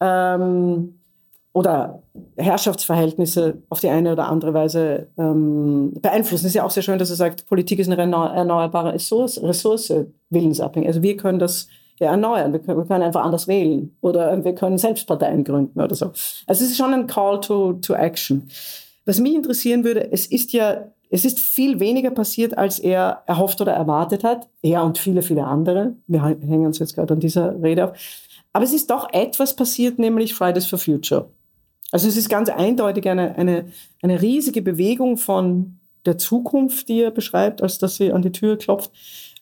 [0.00, 0.97] Ähm,
[1.52, 2.02] oder
[2.36, 6.46] Herrschaftsverhältnisse auf die eine oder andere Weise ähm, beeinflussen.
[6.46, 9.92] Es ist ja auch sehr schön, dass er sagt, Politik ist eine erneuerbare Ressource, Ressource
[10.30, 10.88] willensabhängig.
[10.88, 11.68] Also wir können das
[11.98, 15.94] ja erneuern, wir können, wir können, einfach anders wählen oder wir können Selbstparteien gründen oder
[15.94, 16.06] so.
[16.46, 18.48] Also es ist schon ein Call to, to Action.
[19.04, 23.60] Was mich interessieren würde, es ist ja, es ist viel weniger passiert, als er erhofft
[23.60, 24.48] oder erwartet hat.
[24.62, 25.96] Er und viele, viele andere.
[26.06, 27.98] Wir hängen uns jetzt gerade an dieser Rede auf.
[28.52, 31.30] Aber es ist doch etwas passiert, nämlich Fridays for Future.
[31.90, 33.72] Also es ist ganz eindeutig eine, eine,
[34.02, 38.58] eine riesige Bewegung von der Zukunft, die er beschreibt, als dass sie an die Tür
[38.58, 38.92] klopft,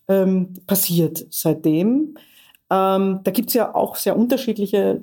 [0.08, 2.16] ähm, passiert seitdem.
[2.70, 5.00] Ähm, da gibt es ja auch sehr unterschiedliche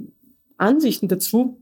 [0.57, 1.57] Ansichten dazu.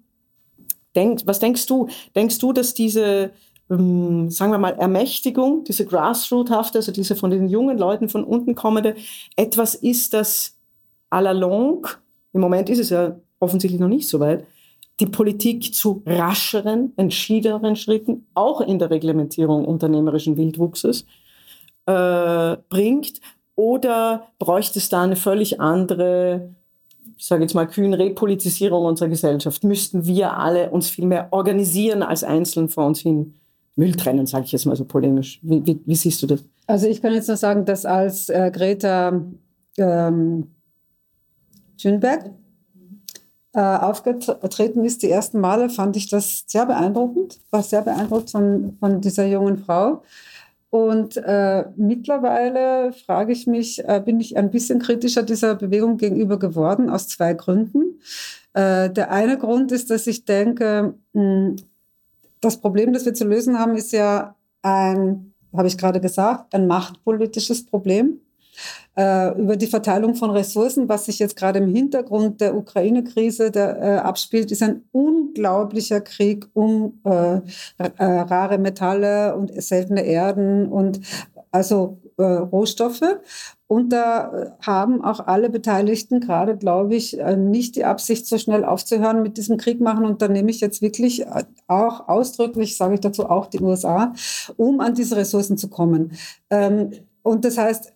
[0.95, 1.87] Denk, was denkst du?
[2.15, 3.31] Denkst du, dass diese,
[3.69, 8.55] ähm, sagen wir mal, Ermächtigung, diese Grassroot-hafte, also diese von den jungen Leuten von unten
[8.55, 8.95] kommende,
[9.35, 10.57] etwas ist, das
[11.09, 11.97] à la longue,
[12.33, 14.45] im Moment ist es ja offensichtlich noch nicht so weit,
[15.01, 21.05] die Politik zu rascheren, entschiedeneren Schritten, auch in der Reglementierung unternehmerischen Wildwuchses,
[21.87, 23.19] äh, bringt?
[23.55, 26.51] Oder bräuchte es da eine völlig andere,
[27.17, 29.63] ich sage jetzt mal kühn, Repolitisierung unserer Gesellschaft?
[29.63, 33.33] Müssten wir alle uns viel mehr organisieren als einzeln vor uns hin
[33.75, 35.39] Müll trennen, sage ich jetzt mal so polemisch.
[35.41, 36.43] Wie, wie, wie, siehst du das?
[36.67, 39.21] Also ich kann jetzt nur sagen, dass als äh, Greta
[39.77, 40.51] ähm,
[41.81, 42.31] Thunberg
[43.59, 49.01] aufgetreten ist, die ersten Male, fand ich das sehr beeindruckend, war sehr beeindruckt von, von
[49.01, 50.03] dieser jungen Frau.
[50.71, 56.39] Und äh, mittlerweile frage ich mich, äh, bin ich ein bisschen kritischer dieser Bewegung gegenüber
[56.39, 57.99] geworden, aus zwei Gründen.
[58.53, 61.55] Äh, der eine Grund ist, dass ich denke, mh, hm,
[62.39, 66.67] das Problem, das wir zu lösen haben, ist ja ein, habe ich gerade gesagt, ein
[66.67, 68.21] machtpolitisches Problem
[68.95, 73.97] äh, über die Verteilung von Ressourcen, was sich jetzt gerade im Hintergrund der Ukraine-Krise äh,
[73.97, 77.37] abspielt, ist ein unglaublicher Krieg um äh,
[77.77, 80.99] äh rare Metalle und seltene Erden und
[81.51, 83.19] also äh, Rohstoffe.
[83.67, 89.21] Und da haben auch alle Beteiligten gerade, glaube ich, nicht die Absicht, so schnell aufzuhören
[89.21, 90.03] mit diesem Krieg machen.
[90.03, 91.25] Und da nehme ich jetzt wirklich
[91.67, 94.13] auch ausdrücklich, sage ich dazu auch die USA,
[94.57, 96.11] um an diese Ressourcen zu kommen.
[96.49, 96.91] Ähm,
[97.23, 97.93] und das heißt,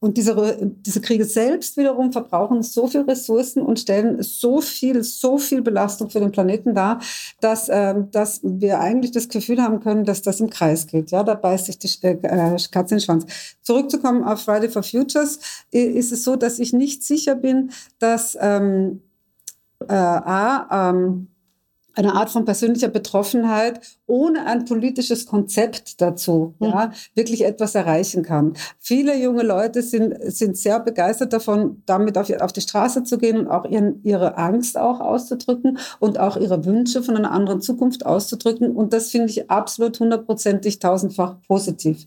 [0.00, 5.38] und diese, diese Kriege selbst wiederum verbrauchen so viel Ressourcen und stellen so viel, so
[5.38, 7.00] viel Belastung für den Planeten dar,
[7.40, 11.10] dass, äh, dass wir eigentlich das Gefühl haben können, dass das im Kreis geht.
[11.10, 13.26] Ja, da beißt sich die äh, äh Katze in den Schwanz.
[13.62, 15.40] Zurückzukommen auf Friday for Futures,
[15.70, 19.02] ist es so, dass ich nicht sicher bin, dass ähm,
[19.88, 21.28] äh, A, ähm,
[21.98, 26.66] eine Art von persönlicher Betroffenheit ohne ein politisches Konzept dazu mhm.
[26.68, 28.54] ja, wirklich etwas erreichen kann.
[28.78, 33.38] Viele junge Leute sind, sind sehr begeistert davon, damit auf, auf die Straße zu gehen
[33.38, 38.06] und auch ihren, ihre Angst auch auszudrücken und auch ihre Wünsche von einer anderen Zukunft
[38.06, 38.70] auszudrücken.
[38.76, 42.06] Und das finde ich absolut hundertprozentig tausendfach positiv.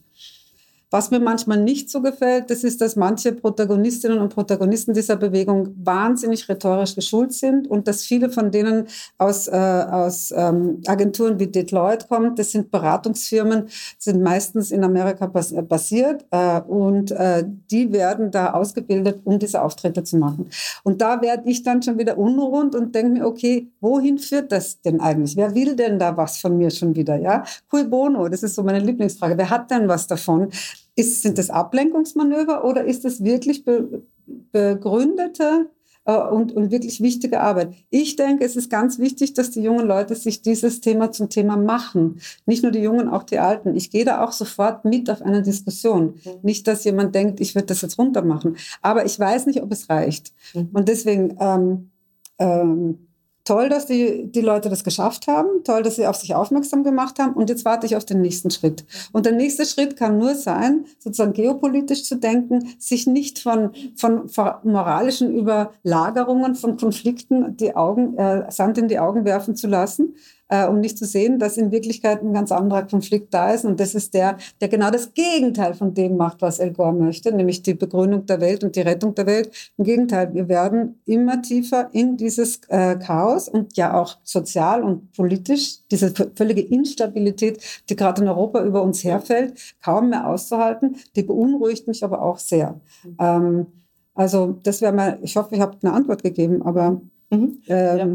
[0.93, 5.69] Was mir manchmal nicht so gefällt, das ist, dass manche Protagonistinnen und Protagonisten dieser Bewegung
[5.81, 8.87] wahnsinnig rhetorisch geschult sind und dass viele von denen
[9.17, 12.35] aus, äh, aus ähm, Agenturen wie Deloitte kommen.
[12.35, 18.51] Das sind Beratungsfirmen, sind meistens in Amerika bas basiert äh, und äh, die werden da
[18.51, 20.49] ausgebildet, um diese Auftritte zu machen.
[20.83, 24.81] Und da werde ich dann schon wieder unruhend und denke mir, okay, wohin führt das
[24.81, 25.37] denn eigentlich?
[25.37, 27.15] Wer will denn da was von mir schon wieder?
[27.15, 29.37] Ja, cui bono, das ist so meine Lieblingsfrage.
[29.37, 30.49] Wer hat denn was davon?
[30.95, 34.03] Ist, sind das Ablenkungsmanöver oder ist das wirklich be,
[34.51, 35.69] begründete
[36.05, 37.73] äh, und, und wirklich wichtige Arbeit?
[37.89, 41.55] Ich denke, es ist ganz wichtig, dass die jungen Leute sich dieses Thema zum Thema
[41.55, 42.19] machen.
[42.45, 43.75] Nicht nur die Jungen, auch die Alten.
[43.75, 46.15] Ich gehe da auch sofort mit auf eine Diskussion.
[46.25, 46.31] Mhm.
[46.41, 48.57] Nicht, dass jemand denkt, ich würde das jetzt runter machen.
[48.81, 50.33] Aber ich weiß nicht, ob es reicht.
[50.53, 50.69] Mhm.
[50.73, 51.91] Und deswegen ähm,
[52.37, 53.07] ähm,
[53.43, 57.19] toll, dass die, die Leute das geschafft haben, toll, dass sie auf sich aufmerksam gemacht
[57.19, 58.85] haben und jetzt warte ich auf den nächsten Schritt.
[59.11, 64.29] Und der nächste Schritt kann nur sein, sozusagen geopolitisch zu denken, sich nicht von, von
[64.63, 70.15] moralischen Überlagerungen, von Konflikten die Augen, äh, Sand in die Augen werfen zu lassen,
[70.51, 73.63] äh, um nicht zu sehen, dass in Wirklichkeit ein ganz anderer Konflikt da ist.
[73.63, 77.33] Und das ist der, der genau das Gegenteil von dem macht, was El Gore möchte,
[77.33, 79.49] nämlich die Begründung der Welt und die Rettung der Welt.
[79.77, 85.13] Im Gegenteil, wir werden immer tiefer in dieses äh, Chaos und ja auch sozial und
[85.13, 90.97] politisch, diese völlige Instabilität, die gerade in Europa über uns herfällt, kaum mehr auszuhalten.
[91.15, 92.81] Die beunruhigt mich aber auch sehr.
[93.05, 93.17] Mhm.
[93.19, 93.65] Ähm,
[94.13, 97.61] also das wäre mal, ich hoffe, ich habe eine Antwort gegeben, aber mhm.
[97.67, 98.07] ähm, ja.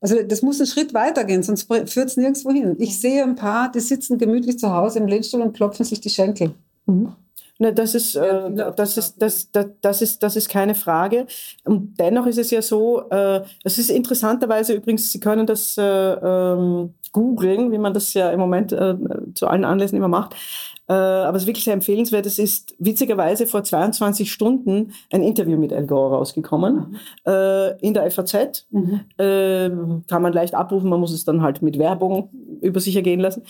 [0.00, 2.76] Also das muss einen Schritt weitergehen, sonst führt es nirgendwo hin.
[2.78, 6.10] Ich sehe ein paar, die sitzen gemütlich zu Hause im Lehnstuhl und klopfen sich die
[6.10, 6.54] Schenkel.
[6.86, 7.12] Mhm.
[7.60, 11.26] Ne, das, ist, äh, das, ist, das, das, das, ist, das ist keine Frage.
[11.64, 15.82] Und dennoch ist es ja so, äh, es ist interessanterweise übrigens, Sie können das äh,
[15.82, 18.94] ähm, googeln, wie man das ja im Moment äh,
[19.34, 20.36] zu allen Anlässen immer macht.
[20.88, 22.24] Äh, aber es ist wirklich sehr empfehlenswert.
[22.24, 26.96] Es ist witzigerweise vor 22 Stunden ein Interview mit El Gore rausgekommen mhm.
[27.26, 28.66] äh, in der FAZ.
[28.70, 29.00] Mhm.
[29.18, 29.68] Äh,
[30.08, 32.30] kann man leicht abrufen, man muss es dann halt mit Werbung
[32.62, 33.42] über sich ergehen lassen.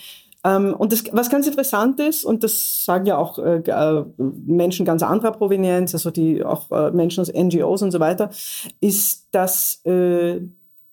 [0.44, 5.02] Ähm, und das, was ganz interessant ist, und das sagen ja auch äh, Menschen ganz
[5.02, 8.30] anderer Provenienz, also die auch Menschen aus NGOs und so weiter,
[8.80, 9.82] ist, dass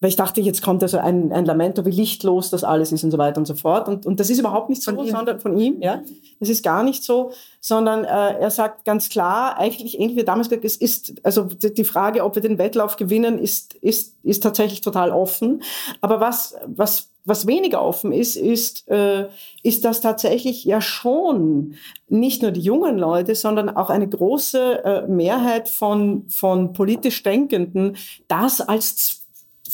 [0.02, 3.12] weil ich dachte, jetzt kommt also ein, ein Lamento, wie lichtlos das alles ist und
[3.12, 3.88] so weiter und so fort.
[3.88, 6.02] Und, und das ist überhaupt nicht so, von sondern von ihm, ja.
[6.40, 7.32] Das ist gar nicht so,
[7.62, 11.84] sondern äh, er sagt ganz klar, eigentlich ähnlich wie damals gesagt, es ist, also die
[11.86, 15.64] Frage, ob wir den Wettlauf gewinnen, ist, ist, ist tatsächlich total offen.
[16.02, 19.28] Aber was, was, was weniger offen ist, ist, äh,
[19.64, 21.76] ist, dass tatsächlich ja schon
[22.10, 27.96] nicht nur die jungen Leute, sondern auch eine große äh, Mehrheit von, von politisch Denkenden
[28.28, 29.25] das als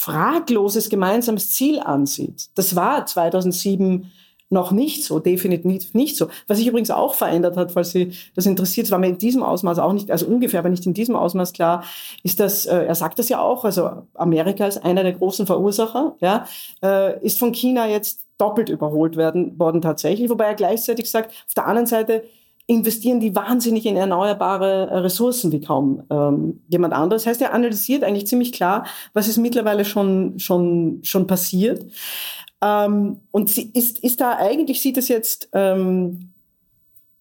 [0.01, 2.49] fragloses gemeinsames Ziel ansieht.
[2.55, 4.11] Das war 2007
[4.49, 6.27] noch nicht so, definitiv nicht so.
[6.47, 9.77] Was sich übrigens auch verändert hat, falls Sie das interessiert, war mir in diesem Ausmaß
[9.77, 11.83] auch nicht, also ungefähr, aber nicht in diesem Ausmaß klar,
[12.23, 16.15] ist dass, äh, er sagt das ja auch, also Amerika ist einer der großen Verursacher,
[16.19, 16.47] ja,
[16.83, 21.53] äh, ist von China jetzt doppelt überholt werden, worden tatsächlich, wobei er gleichzeitig sagt, auf
[21.53, 22.23] der anderen Seite
[22.72, 27.24] investieren die wahnsinnig in erneuerbare äh, Ressourcen wie kaum ähm, jemand anderes.
[27.24, 31.86] Das heißt, er analysiert eigentlich ziemlich klar, was ist mittlerweile schon, schon, schon passiert.
[32.61, 36.32] Ähm, und sie ist, ist da eigentlich, sieht es jetzt ähm,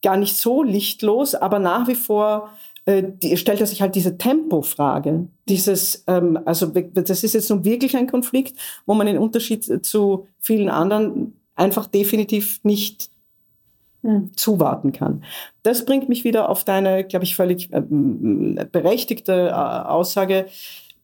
[0.02, 2.50] gar nicht so lichtlos, aber nach wie vor
[2.84, 5.26] äh, die, stellt er sich halt diese Tempofrage.
[5.48, 10.28] Dieses, ähm, also das ist jetzt nun wirklich ein Konflikt, wo man in Unterschied zu
[10.38, 13.10] vielen anderen einfach definitiv nicht
[14.02, 14.30] hm.
[14.34, 15.24] zuwarten kann.
[15.62, 20.46] Das bringt mich wieder auf deine, glaube ich, völlig äh, berechtigte äh, Aussage,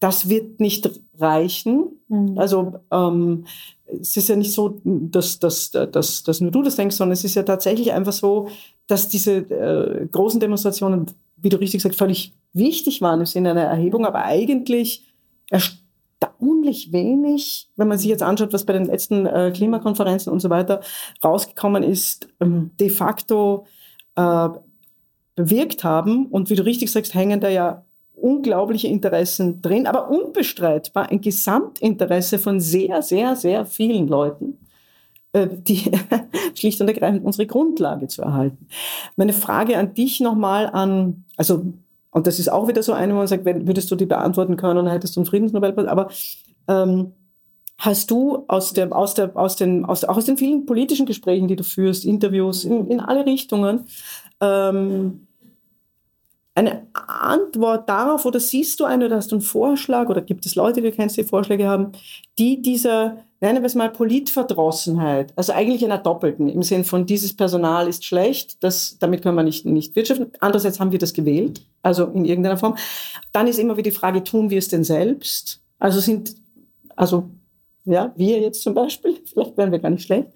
[0.01, 2.01] das wird nicht reichen.
[2.09, 2.39] Mhm.
[2.39, 3.47] Also ähm,
[4.01, 7.25] es ist ja nicht so, dass, dass, dass, dass nur du das denkst, sondern es
[7.25, 8.49] ist ja tatsächlich einfach so,
[8.87, 13.63] dass diese äh, großen Demonstrationen, wie du richtig sagst, völlig wichtig waren im Sinne einer
[13.63, 15.07] Erhebung, aber eigentlich
[16.37, 20.51] erstaunlich wenig, wenn man sich jetzt anschaut, was bei den letzten äh, Klimakonferenzen und so
[20.51, 20.81] weiter
[21.25, 23.67] rausgekommen ist, ähm, de facto
[24.17, 24.49] äh,
[25.35, 26.27] bewirkt haben.
[26.27, 27.85] Und wie du richtig sagst, hängen da ja
[28.15, 34.59] unglaubliche Interessen drin, aber unbestreitbar ein Gesamtinteresse von sehr, sehr, sehr vielen Leuten,
[35.33, 35.91] äh, die
[36.55, 38.69] schlicht und ergreifend unsere Grundlage zu erhalten.
[39.17, 41.73] Meine Frage an dich nochmal an, also
[42.17, 44.57] und das ist auch wieder so eine, wo man sagt, wenn, würdest du die beantworten
[44.57, 45.87] können, dann hättest du einen Friedensnobelpreis.
[45.87, 46.09] Aber
[46.67, 47.13] ähm,
[47.77, 51.47] hast du aus, der, aus, der, aus, den, aus, auch aus den vielen politischen Gesprächen,
[51.47, 53.85] die du führst, Interviews in, in alle Richtungen,
[54.41, 55.26] ähm,
[56.57, 60.55] eine Antwort darauf oder siehst du eine oder hast du einen Vorschlag oder gibt es
[60.55, 61.93] Leute, die du kennst, die Vorschläge haben,
[62.39, 67.37] die dieser, nennen wir es mal, Politverdrossenheit, also eigentlich einer doppelten, im Sinn von dieses
[67.37, 70.33] Personal ist schlecht, das, damit können wir nicht, nicht wirtschaften.
[70.41, 72.77] Andererseits haben wir das gewählt, also in irgendeiner Form.
[73.33, 75.61] Dann ist immer wieder die Frage, tun wir es denn selbst?
[75.79, 76.37] Also sind,
[76.97, 77.29] also
[77.85, 80.29] ja, wir jetzt zum Beispiel, vielleicht wären wir gar nicht schlecht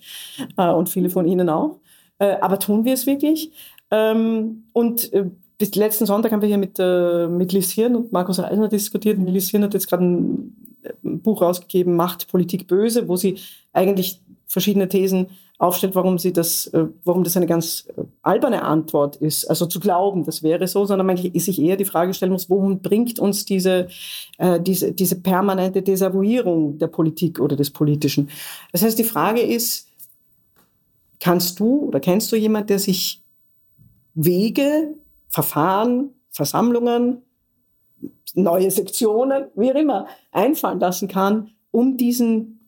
[0.58, 1.78] äh, und viele von Ihnen auch,
[2.18, 3.52] äh, aber tun wir es wirklich?
[3.90, 5.30] Ähm, und äh,
[5.60, 9.18] bis letzten Sonntag haben wir hier mit, äh, mit Liz Hirn und Markus Reisner diskutiert.
[9.18, 10.56] Und Liz Hirn hat jetzt gerade ein,
[11.04, 13.36] ein, Buch rausgegeben, Macht, Politik, Böse, wo sie
[13.74, 15.26] eigentlich verschiedene Thesen
[15.58, 19.44] aufstellt, warum sie das, äh, warum das eine ganz äh, alberne Antwort ist.
[19.44, 22.80] Also zu glauben, das wäre so, sondern man sich eher die Frage stellen muss, wohin
[22.80, 23.88] bringt uns diese,
[24.38, 28.30] äh, diese, diese permanente Desavouierung der Politik oder des Politischen?
[28.72, 29.88] Das heißt, die Frage ist,
[31.20, 33.20] kannst du oder kennst du jemand, der sich
[34.14, 34.94] Wege
[35.30, 37.22] Verfahren, Versammlungen,
[38.34, 42.60] neue Sektionen, wie auch immer, einfallen lassen kann, um diesen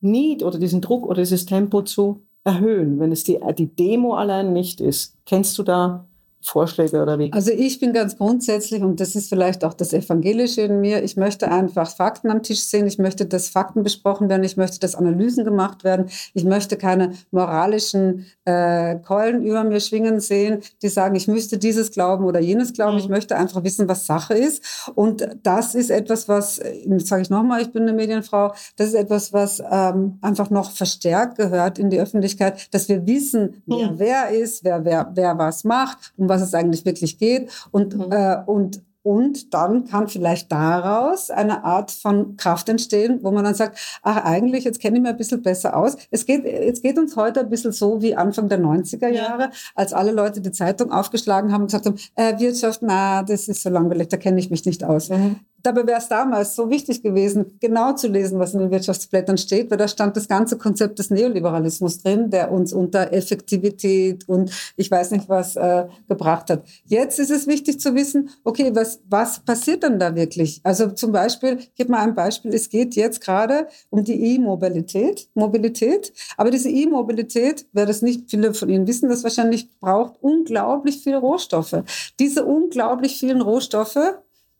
[0.00, 4.52] Need oder diesen Druck oder dieses Tempo zu erhöhen, wenn es die, die Demo allein
[4.52, 5.16] nicht ist.
[5.26, 6.08] Kennst du da
[6.42, 7.32] Vorschläge oder wie?
[7.32, 11.16] Also ich bin ganz grundsätzlich, und das ist vielleicht auch das Evangelische in mir, ich
[11.16, 14.94] möchte einfach Fakten am Tisch sehen, ich möchte, dass Fakten besprochen werden, ich möchte, dass
[14.94, 21.14] Analysen gemacht werden, ich möchte keine moralischen äh, Keulen über mir schwingen sehen, die sagen,
[21.14, 23.00] ich müsste dieses glauben oder jenes glauben, mhm.
[23.00, 24.90] ich möchte einfach wissen, was Sache ist.
[24.94, 26.60] Und das ist etwas, was,
[26.98, 31.36] sage ich nochmal, ich bin eine Medienfrau, das ist etwas, was ähm, einfach noch verstärkt
[31.36, 33.98] gehört in die Öffentlichkeit, dass wir wissen, wer mhm.
[33.98, 37.50] wer ist, wer, wer, wer was macht und was es eigentlich wirklich geht.
[37.70, 38.10] Und, mhm.
[38.10, 43.54] äh, und und dann kann vielleicht daraus eine Art von Kraft entstehen, wo man dann
[43.54, 45.96] sagt, ach eigentlich, jetzt kenne ich mich ein bisschen besser aus.
[46.12, 49.50] Es geht, es geht uns heute ein bisschen so wie Anfang der 90er Jahre, ja.
[49.74, 53.62] als alle Leute die Zeitung aufgeschlagen haben und gesagt haben, äh, Wirtschaft, na, das ist
[53.62, 55.08] so langweilig, da kenne ich mich nicht aus.
[55.08, 55.40] Mhm.
[55.62, 59.70] Dabei wäre es damals so wichtig gewesen, genau zu lesen, was in den Wirtschaftsblättern steht,
[59.70, 64.90] weil da stand das ganze Konzept des Neoliberalismus drin, der uns unter Effektivität und ich
[64.90, 66.64] weiß nicht was äh, gebracht hat.
[66.86, 70.60] Jetzt ist es wichtig zu wissen, okay, was, was passiert denn da wirklich?
[70.64, 75.28] Also zum Beispiel, ich gebe mal ein Beispiel, es geht jetzt gerade um die E-Mobilität,
[75.34, 81.02] Mobilität, aber diese E-Mobilität, wer das nicht, viele von Ihnen wissen das wahrscheinlich, braucht unglaublich
[81.02, 81.82] viele Rohstoffe.
[82.18, 83.98] Diese unglaublich vielen Rohstoffe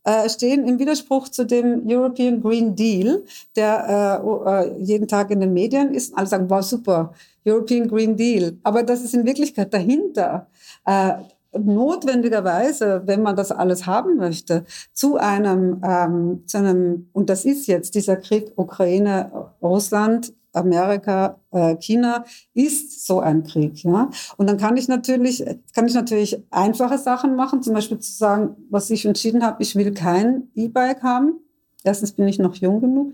[0.04, 3.24] äh, stehen im Widerspruch zu dem European Green Deal,
[3.56, 6.16] der äh, äh, jeden Tag in den Medien ist.
[6.16, 7.12] Alle sagen, wow, super,
[7.46, 8.56] European Green Deal.
[8.62, 10.46] Aber das ist in Wirklichkeit dahinter.
[10.86, 11.14] Äh,
[11.58, 17.66] notwendigerweise, wenn man das alles haben möchte, zu einem, ähm, zu einem, und das ist
[17.66, 22.24] jetzt dieser Krieg Ukraine, Russland, Amerika, äh, China
[22.54, 23.84] ist so ein Krieg.
[23.84, 24.10] Ja?
[24.36, 25.44] Und dann kann ich natürlich,
[25.74, 29.74] kann ich natürlich einfache Sachen machen, zum Beispiel zu sagen, was ich entschieden habe, ich
[29.76, 31.40] will kein E-Bike haben.
[31.84, 33.12] Erstens bin ich noch jung genug.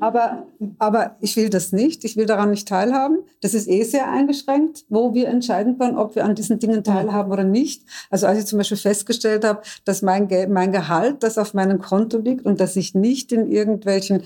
[0.00, 0.46] Aber,
[0.78, 2.04] aber ich will das nicht.
[2.04, 3.18] Ich will daran nicht teilhaben.
[3.40, 7.32] Das ist eh sehr eingeschränkt, wo wir entscheiden können, ob wir an diesen Dingen teilhaben
[7.32, 7.84] oder nicht.
[8.10, 12.18] Also als ich zum Beispiel festgestellt habe, dass mein, mein Gehalt, das auf meinem Konto
[12.18, 14.22] liegt und dass ich nicht in irgendwelchen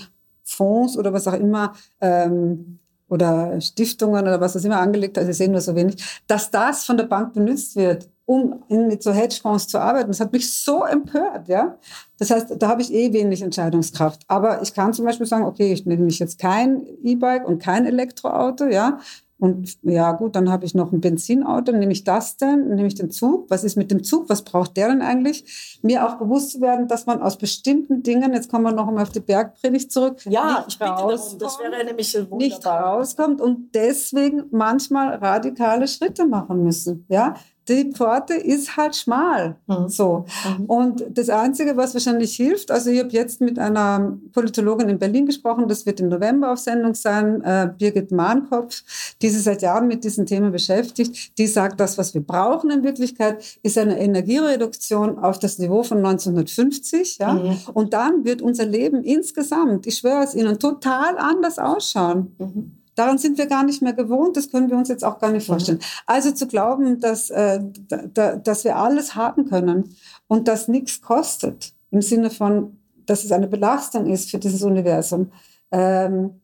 [0.51, 2.79] Fonds oder was auch immer ähm,
[3.09, 6.85] oder Stiftungen oder was das immer angelegt hat, ich sehe nur so wenig, dass das
[6.85, 10.09] von der Bank benutzt wird, um mit so Hedgefonds zu arbeiten.
[10.09, 11.77] Das hat mich so empört, ja.
[12.19, 14.23] Das heißt, da habe ich eh wenig Entscheidungskraft.
[14.29, 17.87] Aber ich kann zum Beispiel sagen, okay, ich nehme mich jetzt kein E-Bike und kein
[17.87, 19.01] Elektroauto, ja.
[19.41, 22.95] Und ja, gut, dann habe ich noch ein Benzinauto, nehme ich das denn, nehme ich
[22.95, 23.49] den Zug.
[23.49, 24.28] Was ist mit dem Zug?
[24.28, 25.78] Was braucht der denn eigentlich?
[25.82, 29.05] Mir auch bewusst zu werden, dass man aus bestimmten Dingen, jetzt kommen wir noch einmal
[29.05, 34.45] auf die Bergpredigt zurück, ja, ich bitte darum, das wäre nämlich nicht rauskommt und deswegen
[34.51, 37.07] manchmal radikale Schritte machen müssen.
[37.09, 37.34] Ja,
[37.71, 39.57] die Pforte ist halt schmal.
[39.66, 39.89] Mhm.
[39.89, 40.25] So.
[40.59, 40.64] Mhm.
[40.66, 45.27] Und das Einzige, was wahrscheinlich hilft, also ich habe jetzt mit einer Politologin in Berlin
[45.27, 48.83] gesprochen, das wird im November auf Sendung sein, äh, Birgit Mahnkopf,
[49.23, 52.83] die sich seit Jahren mit diesem Thema beschäftigt, die sagt, das, was wir brauchen in
[52.83, 57.18] Wirklichkeit, ist eine Energiereduktion auf das Niveau von 1950.
[57.18, 57.35] Ja?
[57.35, 57.59] Mhm.
[57.73, 62.80] Und dann wird unser Leben insgesamt, ich schwöre es Ihnen, total anders ausschauen.
[63.01, 65.49] Daran sind wir gar nicht mehr gewohnt, das können wir uns jetzt auch gar nicht
[65.49, 65.53] mhm.
[65.55, 65.79] vorstellen.
[65.79, 66.03] Mhm.
[66.05, 69.97] Also zu glauben, dass, äh, da, dass wir alles haben können
[70.29, 72.77] und das nichts kostet, im Sinne von,
[73.07, 75.33] dass es eine Belastung ist für dieses Universum,
[75.73, 76.43] ähm,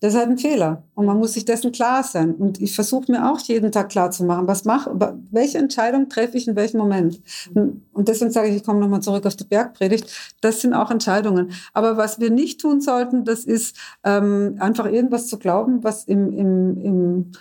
[0.00, 0.82] das ist halt ein Fehler.
[0.94, 2.34] Und man muss sich dessen klar sein.
[2.34, 4.90] Und ich versuche mir auch jeden Tag klar zu machen, was mache,
[5.30, 7.20] welche Entscheidung treffe ich in welchem Moment.
[7.54, 10.10] Und deswegen sage ich, ich komme nochmal zurück auf die Bergpredigt.
[10.40, 11.52] Das sind auch Entscheidungen.
[11.74, 16.32] Aber was wir nicht tun sollten, das ist ähm, einfach irgendwas zu glauben, was im,
[16.32, 17.32] im, im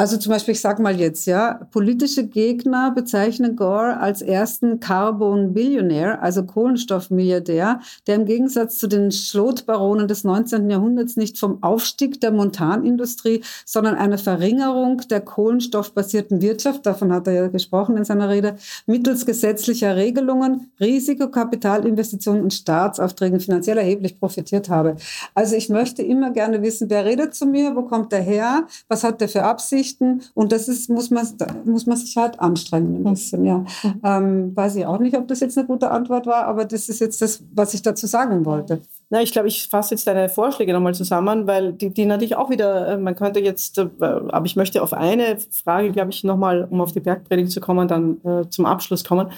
[0.00, 5.52] also zum Beispiel, ich sage mal jetzt, ja, politische Gegner bezeichnen Gore als ersten Carbon
[5.52, 10.70] Billionaire, also Kohlenstoffmilliardär, der im Gegensatz zu den Schlotbaronen des 19.
[10.70, 17.34] Jahrhunderts nicht vom Aufstieg der Montanindustrie, sondern einer Verringerung der kohlenstoffbasierten Wirtschaft, davon hat er
[17.34, 24.96] ja gesprochen in seiner Rede, mittels gesetzlicher Regelungen, Risikokapitalinvestitionen und Staatsaufträgen finanziell erheblich profitiert habe.
[25.34, 29.04] Also ich möchte immer gerne wissen, wer redet zu mir, wo kommt der her, was
[29.04, 30.22] hat der für Absicht, Geschichten.
[30.34, 31.26] Und das ist, muss man,
[31.64, 33.58] muss man sich halt anstrengen ein bisschen, ja.
[33.58, 34.00] Mhm.
[34.04, 37.00] Ähm, weiß ich auch nicht, ob das jetzt eine gute Antwort war, aber das ist
[37.00, 38.80] jetzt das, was ich dazu sagen wollte.
[39.12, 42.48] Na, ich glaube, ich fasse jetzt deine Vorschläge nochmal zusammen, weil die, die natürlich auch
[42.48, 46.66] wieder, äh, man könnte jetzt, äh, aber ich möchte auf eine Frage, glaube ich, nochmal,
[46.70, 49.28] um auf die Bergpredigt zu kommen, dann äh, zum Abschluss kommen.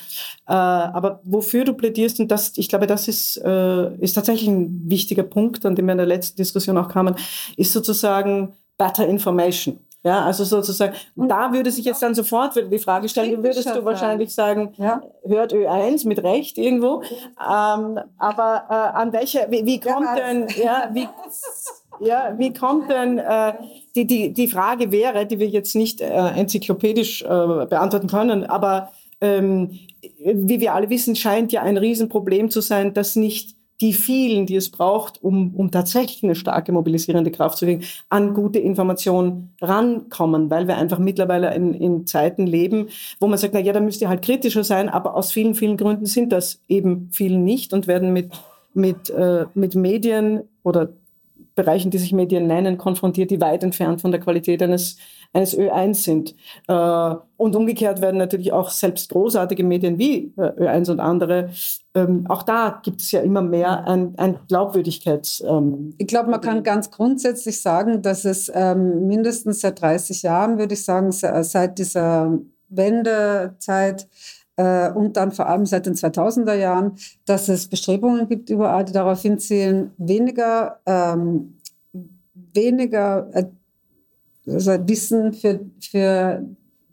[0.47, 4.83] Äh, aber wofür du plädierst, und das, ich glaube, das ist, äh, ist tatsächlich ein
[4.85, 7.15] wichtiger Punkt, an dem wir in der letzten Diskussion auch kamen,
[7.57, 9.79] ist sozusagen Better Information.
[10.05, 13.85] Ja, also sozusagen, und da würde sich jetzt dann sofort die Frage stellen, würdest du
[13.85, 15.01] wahrscheinlich sagen, ja.
[15.25, 17.03] hört Ö1 mit Recht irgendwo,
[17.39, 21.09] ähm, aber äh, an welcher, wie, wie kommt denn, ja, wie,
[22.01, 23.53] Ja, wie kommt denn, äh,
[23.95, 28.91] die, die, die Frage wäre, die wir jetzt nicht äh, enzyklopädisch äh, beantworten können, aber
[29.21, 29.79] ähm,
[30.19, 34.55] wie wir alle wissen, scheint ja ein Riesenproblem zu sein, dass nicht die vielen, die
[34.55, 40.51] es braucht, um, um tatsächlich eine starke mobilisierende Kraft zu kriegen, an gute Informationen rankommen,
[40.51, 44.01] weil wir einfach mittlerweile in, in Zeiten leben, wo man sagt, na ja, da müsst
[44.01, 47.89] ihr halt kritischer sein, aber aus vielen, vielen Gründen sind das eben vielen nicht und
[47.89, 48.31] werden mit,
[48.73, 50.91] mit, äh, mit Medien oder
[51.55, 54.97] Bereichen, die sich Medien nennen, konfrontiert, die weit entfernt von der Qualität eines,
[55.33, 56.35] eines Ö1 sind.
[56.69, 61.51] Äh, und umgekehrt werden natürlich auch selbst großartige Medien wie äh, Ö1 und andere,
[61.95, 65.43] ähm, auch da gibt es ja immer mehr ein, ein Glaubwürdigkeits.
[65.47, 70.59] Ähm, ich glaube, man kann ganz grundsätzlich sagen, dass es ähm, mindestens seit 30 Jahren,
[70.59, 72.39] würde ich sagen, seit dieser
[72.69, 74.09] Wendezeit,
[74.57, 76.93] und dann vor allem seit den 2000er Jahren,
[77.25, 81.59] dass es Bestrebungen gibt überall, die darauf hinzielen, weniger, ähm,
[82.55, 83.47] weniger äh,
[84.47, 86.45] also Wissen für, für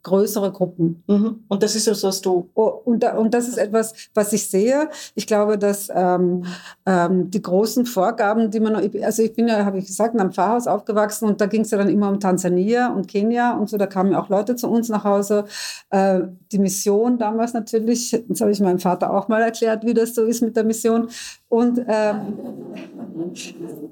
[0.02, 1.02] größere Gruppen.
[1.06, 1.44] Mhm.
[1.48, 2.48] Und das ist das, was du.
[2.54, 4.88] Oh, und, da, und das ist etwas, was ich sehe.
[5.14, 6.44] Ich glaube, dass ähm,
[6.86, 10.32] ähm, die großen Vorgaben, die man, also ich bin ja, habe ich gesagt, in einem
[10.32, 13.76] Pfarrhaus aufgewachsen und da ging es ja dann immer um Tansania und Kenia und so.
[13.76, 15.44] Da kamen ja auch Leute zu uns nach Hause.
[15.90, 16.20] Äh,
[16.52, 20.24] die Mission damals natürlich, das habe ich meinem Vater auch mal erklärt, wie das so
[20.24, 21.08] ist mit der Mission.
[21.50, 22.38] Und, ähm,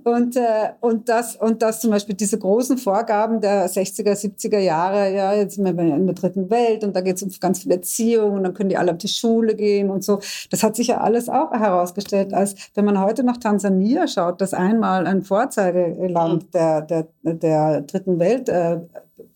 [0.05, 5.13] und, äh, und, das, und das zum Beispiel diese großen Vorgaben der 60er, 70er Jahre,
[5.13, 7.73] ja, jetzt sind wir in der dritten Welt und da geht es um ganz viel
[7.73, 10.21] Erziehung und dann können die alle auf die Schule gehen und so.
[10.51, 14.55] Das hat sich ja alles auch herausgestellt, als wenn man heute nach Tansania schaut, das
[14.55, 16.51] einmal ein Vorzeigeland mhm.
[16.53, 18.79] der, der, der dritten Welt äh,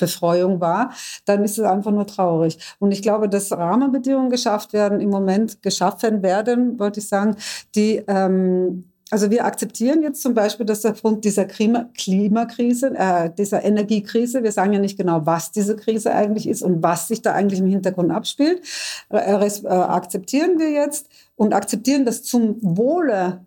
[0.06, 0.92] Betreuung war,
[1.24, 2.58] dann ist es einfach nur traurig.
[2.78, 7.36] Und ich glaube, dass Rahmenbedingungen geschafft werden, im Moment geschaffen werden, wollte ich sagen,
[7.74, 13.62] die ähm, also wir akzeptieren jetzt zum Beispiel, dass aufgrund dieser Klima Klimakrise, äh, dieser
[13.62, 17.34] Energiekrise, wir sagen ja nicht genau, was diese Krise eigentlich ist und was sich da
[17.34, 18.62] eigentlich im Hintergrund abspielt,
[19.10, 23.44] äh, äh, akzeptieren wir jetzt und akzeptieren das zum Wohle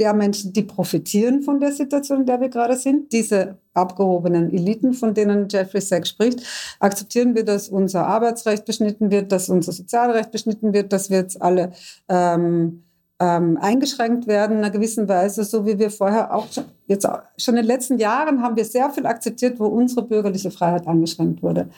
[0.00, 4.94] der Menschen, die profitieren von der Situation, in der wir gerade sind, diese abgehobenen Eliten,
[4.94, 6.42] von denen Jeffrey Sachs spricht,
[6.80, 11.40] akzeptieren wir, dass unser Arbeitsrecht beschnitten wird, dass unser Sozialrecht beschnitten wird, dass wir jetzt
[11.40, 11.72] alle
[12.08, 12.82] ähm,
[13.20, 17.54] ähm, eingeschränkt werden in einer gewissen Weise, so wie wir vorher auch schon, jetzt schon
[17.54, 21.68] in den letzten Jahren haben wir sehr viel akzeptiert, wo unsere bürgerliche Freiheit eingeschränkt wurde.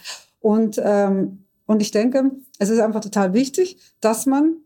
[0.40, 4.61] Und, ähm, und ich denke, es ist einfach total wichtig, dass man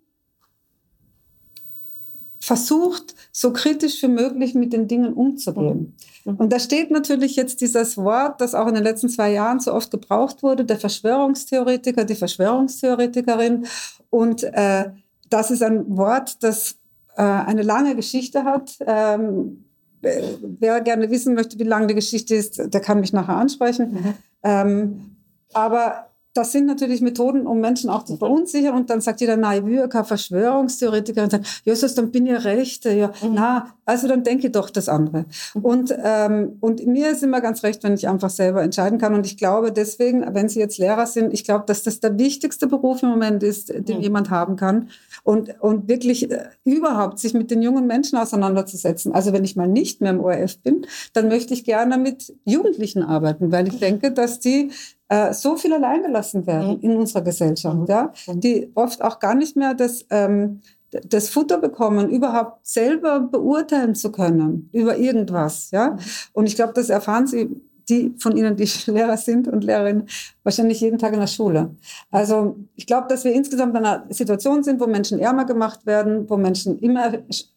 [2.46, 5.96] versucht, so kritisch wie möglich mit den Dingen umzugehen.
[6.24, 6.36] Mhm.
[6.36, 9.72] Und da steht natürlich jetzt dieses Wort, das auch in den letzten zwei Jahren so
[9.74, 13.66] oft gebraucht wurde, der Verschwörungstheoretiker, die Verschwörungstheoretikerin.
[14.10, 14.90] Und äh,
[15.28, 16.76] das ist ein Wort, das
[17.16, 18.76] äh, eine lange Geschichte hat.
[18.86, 19.64] Ähm,
[20.00, 23.92] wer gerne wissen möchte, wie lange die Geschichte ist, der kann mich nachher ansprechen.
[23.92, 24.14] Mhm.
[24.44, 25.16] Ähm,
[25.52, 28.74] aber das sind natürlich Methoden, um Menschen auch zu verunsichern.
[28.74, 31.22] Und dann sagt jeder, na, ich will keine Verschwörungstheoretiker.
[31.24, 32.92] Und sagt, Jesus, dann bin ich Rechte.
[32.92, 33.32] Ja, mhm.
[33.34, 35.26] na, also dann denke ich doch das andere.
[35.54, 35.64] Mhm.
[35.64, 39.14] Und, ähm, und mir ist immer ganz recht, wenn ich einfach selber entscheiden kann.
[39.14, 42.66] Und ich glaube deswegen, wenn Sie jetzt Lehrer sind, ich glaube, dass das der wichtigste
[42.66, 44.02] Beruf im Moment ist, den mhm.
[44.02, 44.88] jemand haben kann.
[45.22, 49.12] Und, und wirklich äh, überhaupt sich mit den jungen Menschen auseinanderzusetzen.
[49.12, 53.02] Also wenn ich mal nicht mehr im ORF bin, dann möchte ich gerne mit Jugendlichen
[53.02, 54.70] arbeiten, weil ich denke, dass die
[55.08, 56.80] äh, so viel allein gelassen werden mhm.
[56.82, 57.86] in unserer Gesellschaft, mhm.
[57.86, 63.94] ja, die oft auch gar nicht mehr das, ähm, das Futter bekommen, überhaupt selber beurteilen
[63.94, 65.90] zu können über irgendwas, ja.
[65.90, 65.98] Mhm.
[66.32, 70.08] Und ich glaube, das erfahren sie die von Ihnen, die Lehrer sind und Lehrerinnen,
[70.46, 71.74] wahrscheinlich jeden Tag in der Schule.
[72.12, 76.30] Also ich glaube, dass wir insgesamt in einer Situation sind, wo Menschen ärmer gemacht werden,
[76.30, 77.12] wo Menschen immer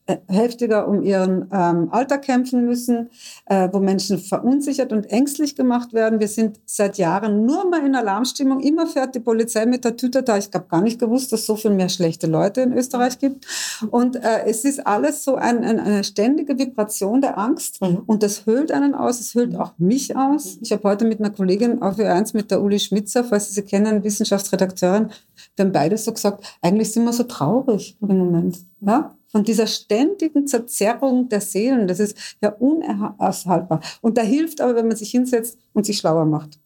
[0.07, 3.11] äh, heftiger um ihren ähm, Alter kämpfen müssen,
[3.45, 6.19] äh, wo Menschen verunsichert und ängstlich gemacht werden.
[6.19, 8.59] Wir sind seit Jahren nur mal in Alarmstimmung.
[8.59, 10.37] Immer fährt die Polizei mit der Tüte da.
[10.37, 13.45] Ich habe gar nicht gewusst, dass es so viel mehr schlechte Leute in Österreich gibt.
[13.91, 17.79] Und äh, es ist alles so ein, ein, eine ständige Vibration der Angst.
[17.79, 18.01] Mhm.
[18.07, 19.19] Und das hüllt einen aus.
[19.19, 20.57] Es hüllt auch mich aus.
[20.61, 23.63] Ich habe heute mit einer Kollegin auf Ö1 mit der Uli Schmitzer, falls Sie sie
[23.63, 25.09] kennen, Wissenschaftsredakteurin,
[25.55, 28.59] wir haben beide so gesagt, eigentlich sind wir so traurig im Moment.
[28.81, 29.15] Ja?
[29.31, 31.87] von dieser ständigen Zerzerrung der Seelen.
[31.87, 33.79] Das ist ja unaushaltbar.
[34.01, 36.59] Und da hilft aber, wenn man sich hinsetzt und sich schlauer macht.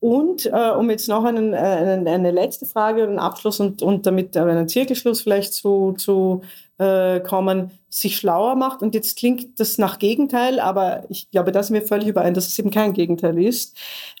[0.00, 1.56] Und äh, um jetzt noch einen, äh,
[2.06, 6.40] eine letzte Frage und einen Abschluss und, und damit einen Zirkelschluss vielleicht zu, zu
[6.78, 8.82] äh, kommen, sich schlauer macht.
[8.82, 12.46] Und jetzt klingt das nach Gegenteil, aber ich glaube, da sind wir völlig überein, dass
[12.46, 13.76] es eben kein Gegenteil ist.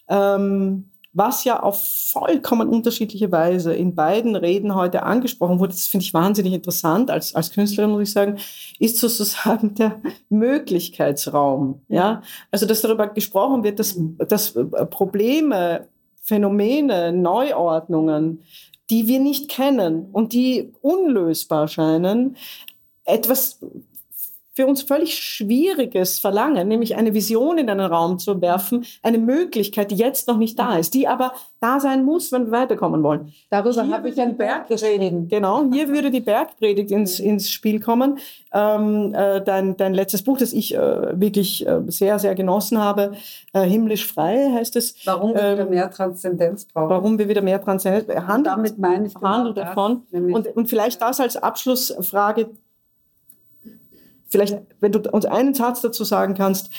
[0.06, 6.04] Ähm, was ja auf vollkommen unterschiedliche Weise in beiden Reden heute angesprochen wurde, das finde
[6.04, 8.38] ich wahnsinnig interessant als, als Künstlerin, muss ich sagen,
[8.78, 11.82] ist sozusagen der Möglichkeitsraum.
[11.88, 12.22] Ja?
[12.50, 13.96] Also, dass darüber gesprochen wird, dass,
[14.28, 14.54] dass
[14.90, 15.88] Probleme,
[16.22, 18.44] Phänomene, Neuordnungen,
[18.88, 22.36] die wir nicht kennen und die unlösbar scheinen,
[23.04, 23.58] etwas
[24.60, 29.90] für uns völlig schwieriges Verlangen, nämlich eine Vision in einen Raum zu werfen, eine Möglichkeit,
[29.90, 33.32] die jetzt noch nicht da ist, die aber da sein muss, wenn wir weiterkommen wollen.
[33.48, 35.30] Darüber habe ich ein Bergpredigt.
[35.30, 38.18] Genau, hier würde die Bergpredigt ins, ins Spiel kommen.
[38.52, 43.12] Ähm, äh, dein, dein letztes Buch, das ich äh, wirklich äh, sehr, sehr genossen habe,
[43.54, 44.94] äh, Himmlisch frei heißt es.
[45.06, 46.90] Warum wir ähm, wieder mehr Transzendenz brauchen.
[46.90, 48.44] Warum wir wieder mehr Transzendenz brauchen.
[48.44, 50.02] Damit meine ich genau davon.
[50.12, 52.50] Und, und vielleicht das als Abschlussfrage
[54.30, 56.70] vielleicht, wenn du uns einen Satz dazu sagen kannst,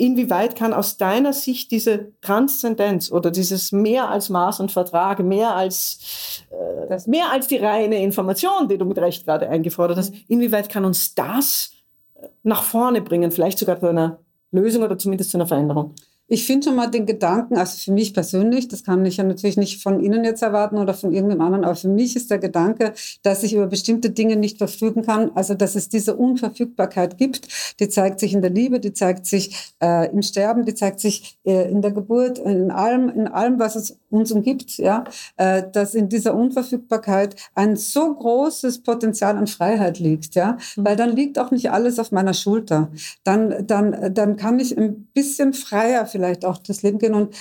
[0.00, 5.54] inwieweit kann aus deiner Sicht diese Transzendenz oder dieses mehr als Maß und Vertrag, mehr
[5.54, 10.20] als, äh, mehr als die reine Information, die du mit Recht gerade eingefordert hast, mhm.
[10.28, 11.72] inwieweit kann uns das
[12.14, 14.18] äh, nach vorne bringen, vielleicht sogar zu einer
[14.52, 15.94] Lösung oder zumindest zu einer Veränderung?
[16.32, 19.56] Ich finde schon mal den Gedanken, also für mich persönlich, das kann ich ja natürlich
[19.56, 22.92] nicht von Ihnen jetzt erwarten oder von irgendeinem anderen, aber für mich ist der Gedanke,
[23.24, 27.48] dass ich über bestimmte Dinge nicht verfügen kann, also dass es diese Unverfügbarkeit gibt,
[27.80, 31.36] die zeigt sich in der Liebe, die zeigt sich äh, im Sterben, die zeigt sich
[31.44, 35.02] äh, in der Geburt, in allem, in allem, was es uns umgibt, ja,
[35.36, 40.84] äh, dass in dieser Unverfügbarkeit ein so großes Potenzial an Freiheit liegt, ja, mhm.
[40.84, 42.92] weil dann liegt auch nicht alles auf meiner Schulter.
[43.24, 47.34] Dann, dann, dann kann ich ein bisschen freier vielleicht auch das Leben gehen und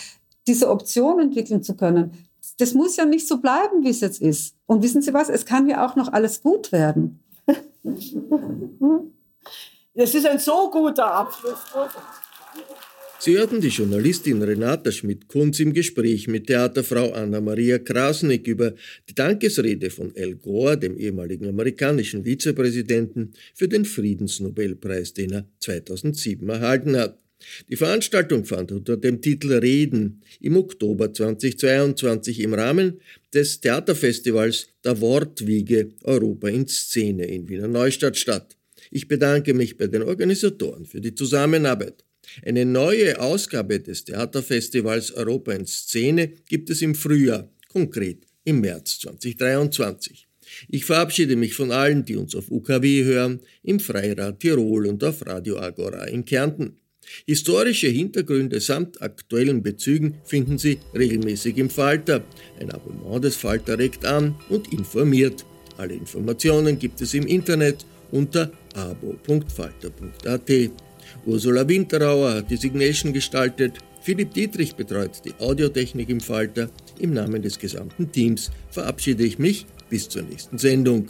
[0.48, 2.12] diese Option entwickeln zu können.
[2.58, 4.56] Das muss ja nicht so bleiben, wie es jetzt ist.
[4.66, 5.30] Und wissen Sie was?
[5.30, 7.20] Es kann ja auch noch alles gut werden.
[9.96, 11.58] Das ist ein so guter Abschluss.
[13.20, 18.76] Sie hörten die Journalistin Renata Schmidt-Kunz im Gespräch mit Theaterfrau Anna-Maria Krasnick über
[19.10, 26.48] die Dankesrede von Al Gore, dem ehemaligen amerikanischen Vizepräsidenten, für den Friedensnobelpreis, den er 2007
[26.48, 27.18] erhalten hat.
[27.70, 33.00] Die Veranstaltung fand unter dem Titel Reden im Oktober 2022 im Rahmen
[33.34, 38.58] des Theaterfestivals Der Wortwiege Europa in Szene in Wiener Neustadt statt.
[38.92, 42.04] Ich bedanke mich bei den Organisatoren für die Zusammenarbeit.
[42.44, 49.00] Eine neue Ausgabe des Theaterfestivals Europa in Szene gibt es im Frühjahr, konkret im März
[49.00, 50.28] 2023.
[50.68, 55.26] Ich verabschiede mich von allen, die uns auf UKW hören, im Freirad Tirol und auf
[55.26, 56.79] Radio Agora in Kärnten.
[57.26, 62.24] Historische Hintergründe samt aktuellen Bezügen finden Sie regelmäßig im Falter.
[62.60, 65.46] Ein Abonnement des Falter regt an und informiert.
[65.78, 70.52] Alle Informationen gibt es im Internet unter abo.falter.at.
[71.26, 73.74] Ursula Winterauer hat die Signation gestaltet.
[74.02, 76.70] Philipp Dietrich betreut die Audiotechnik im Falter.
[77.00, 81.10] Im Namen des gesamten Teams verabschiede ich mich bis zur nächsten Sendung.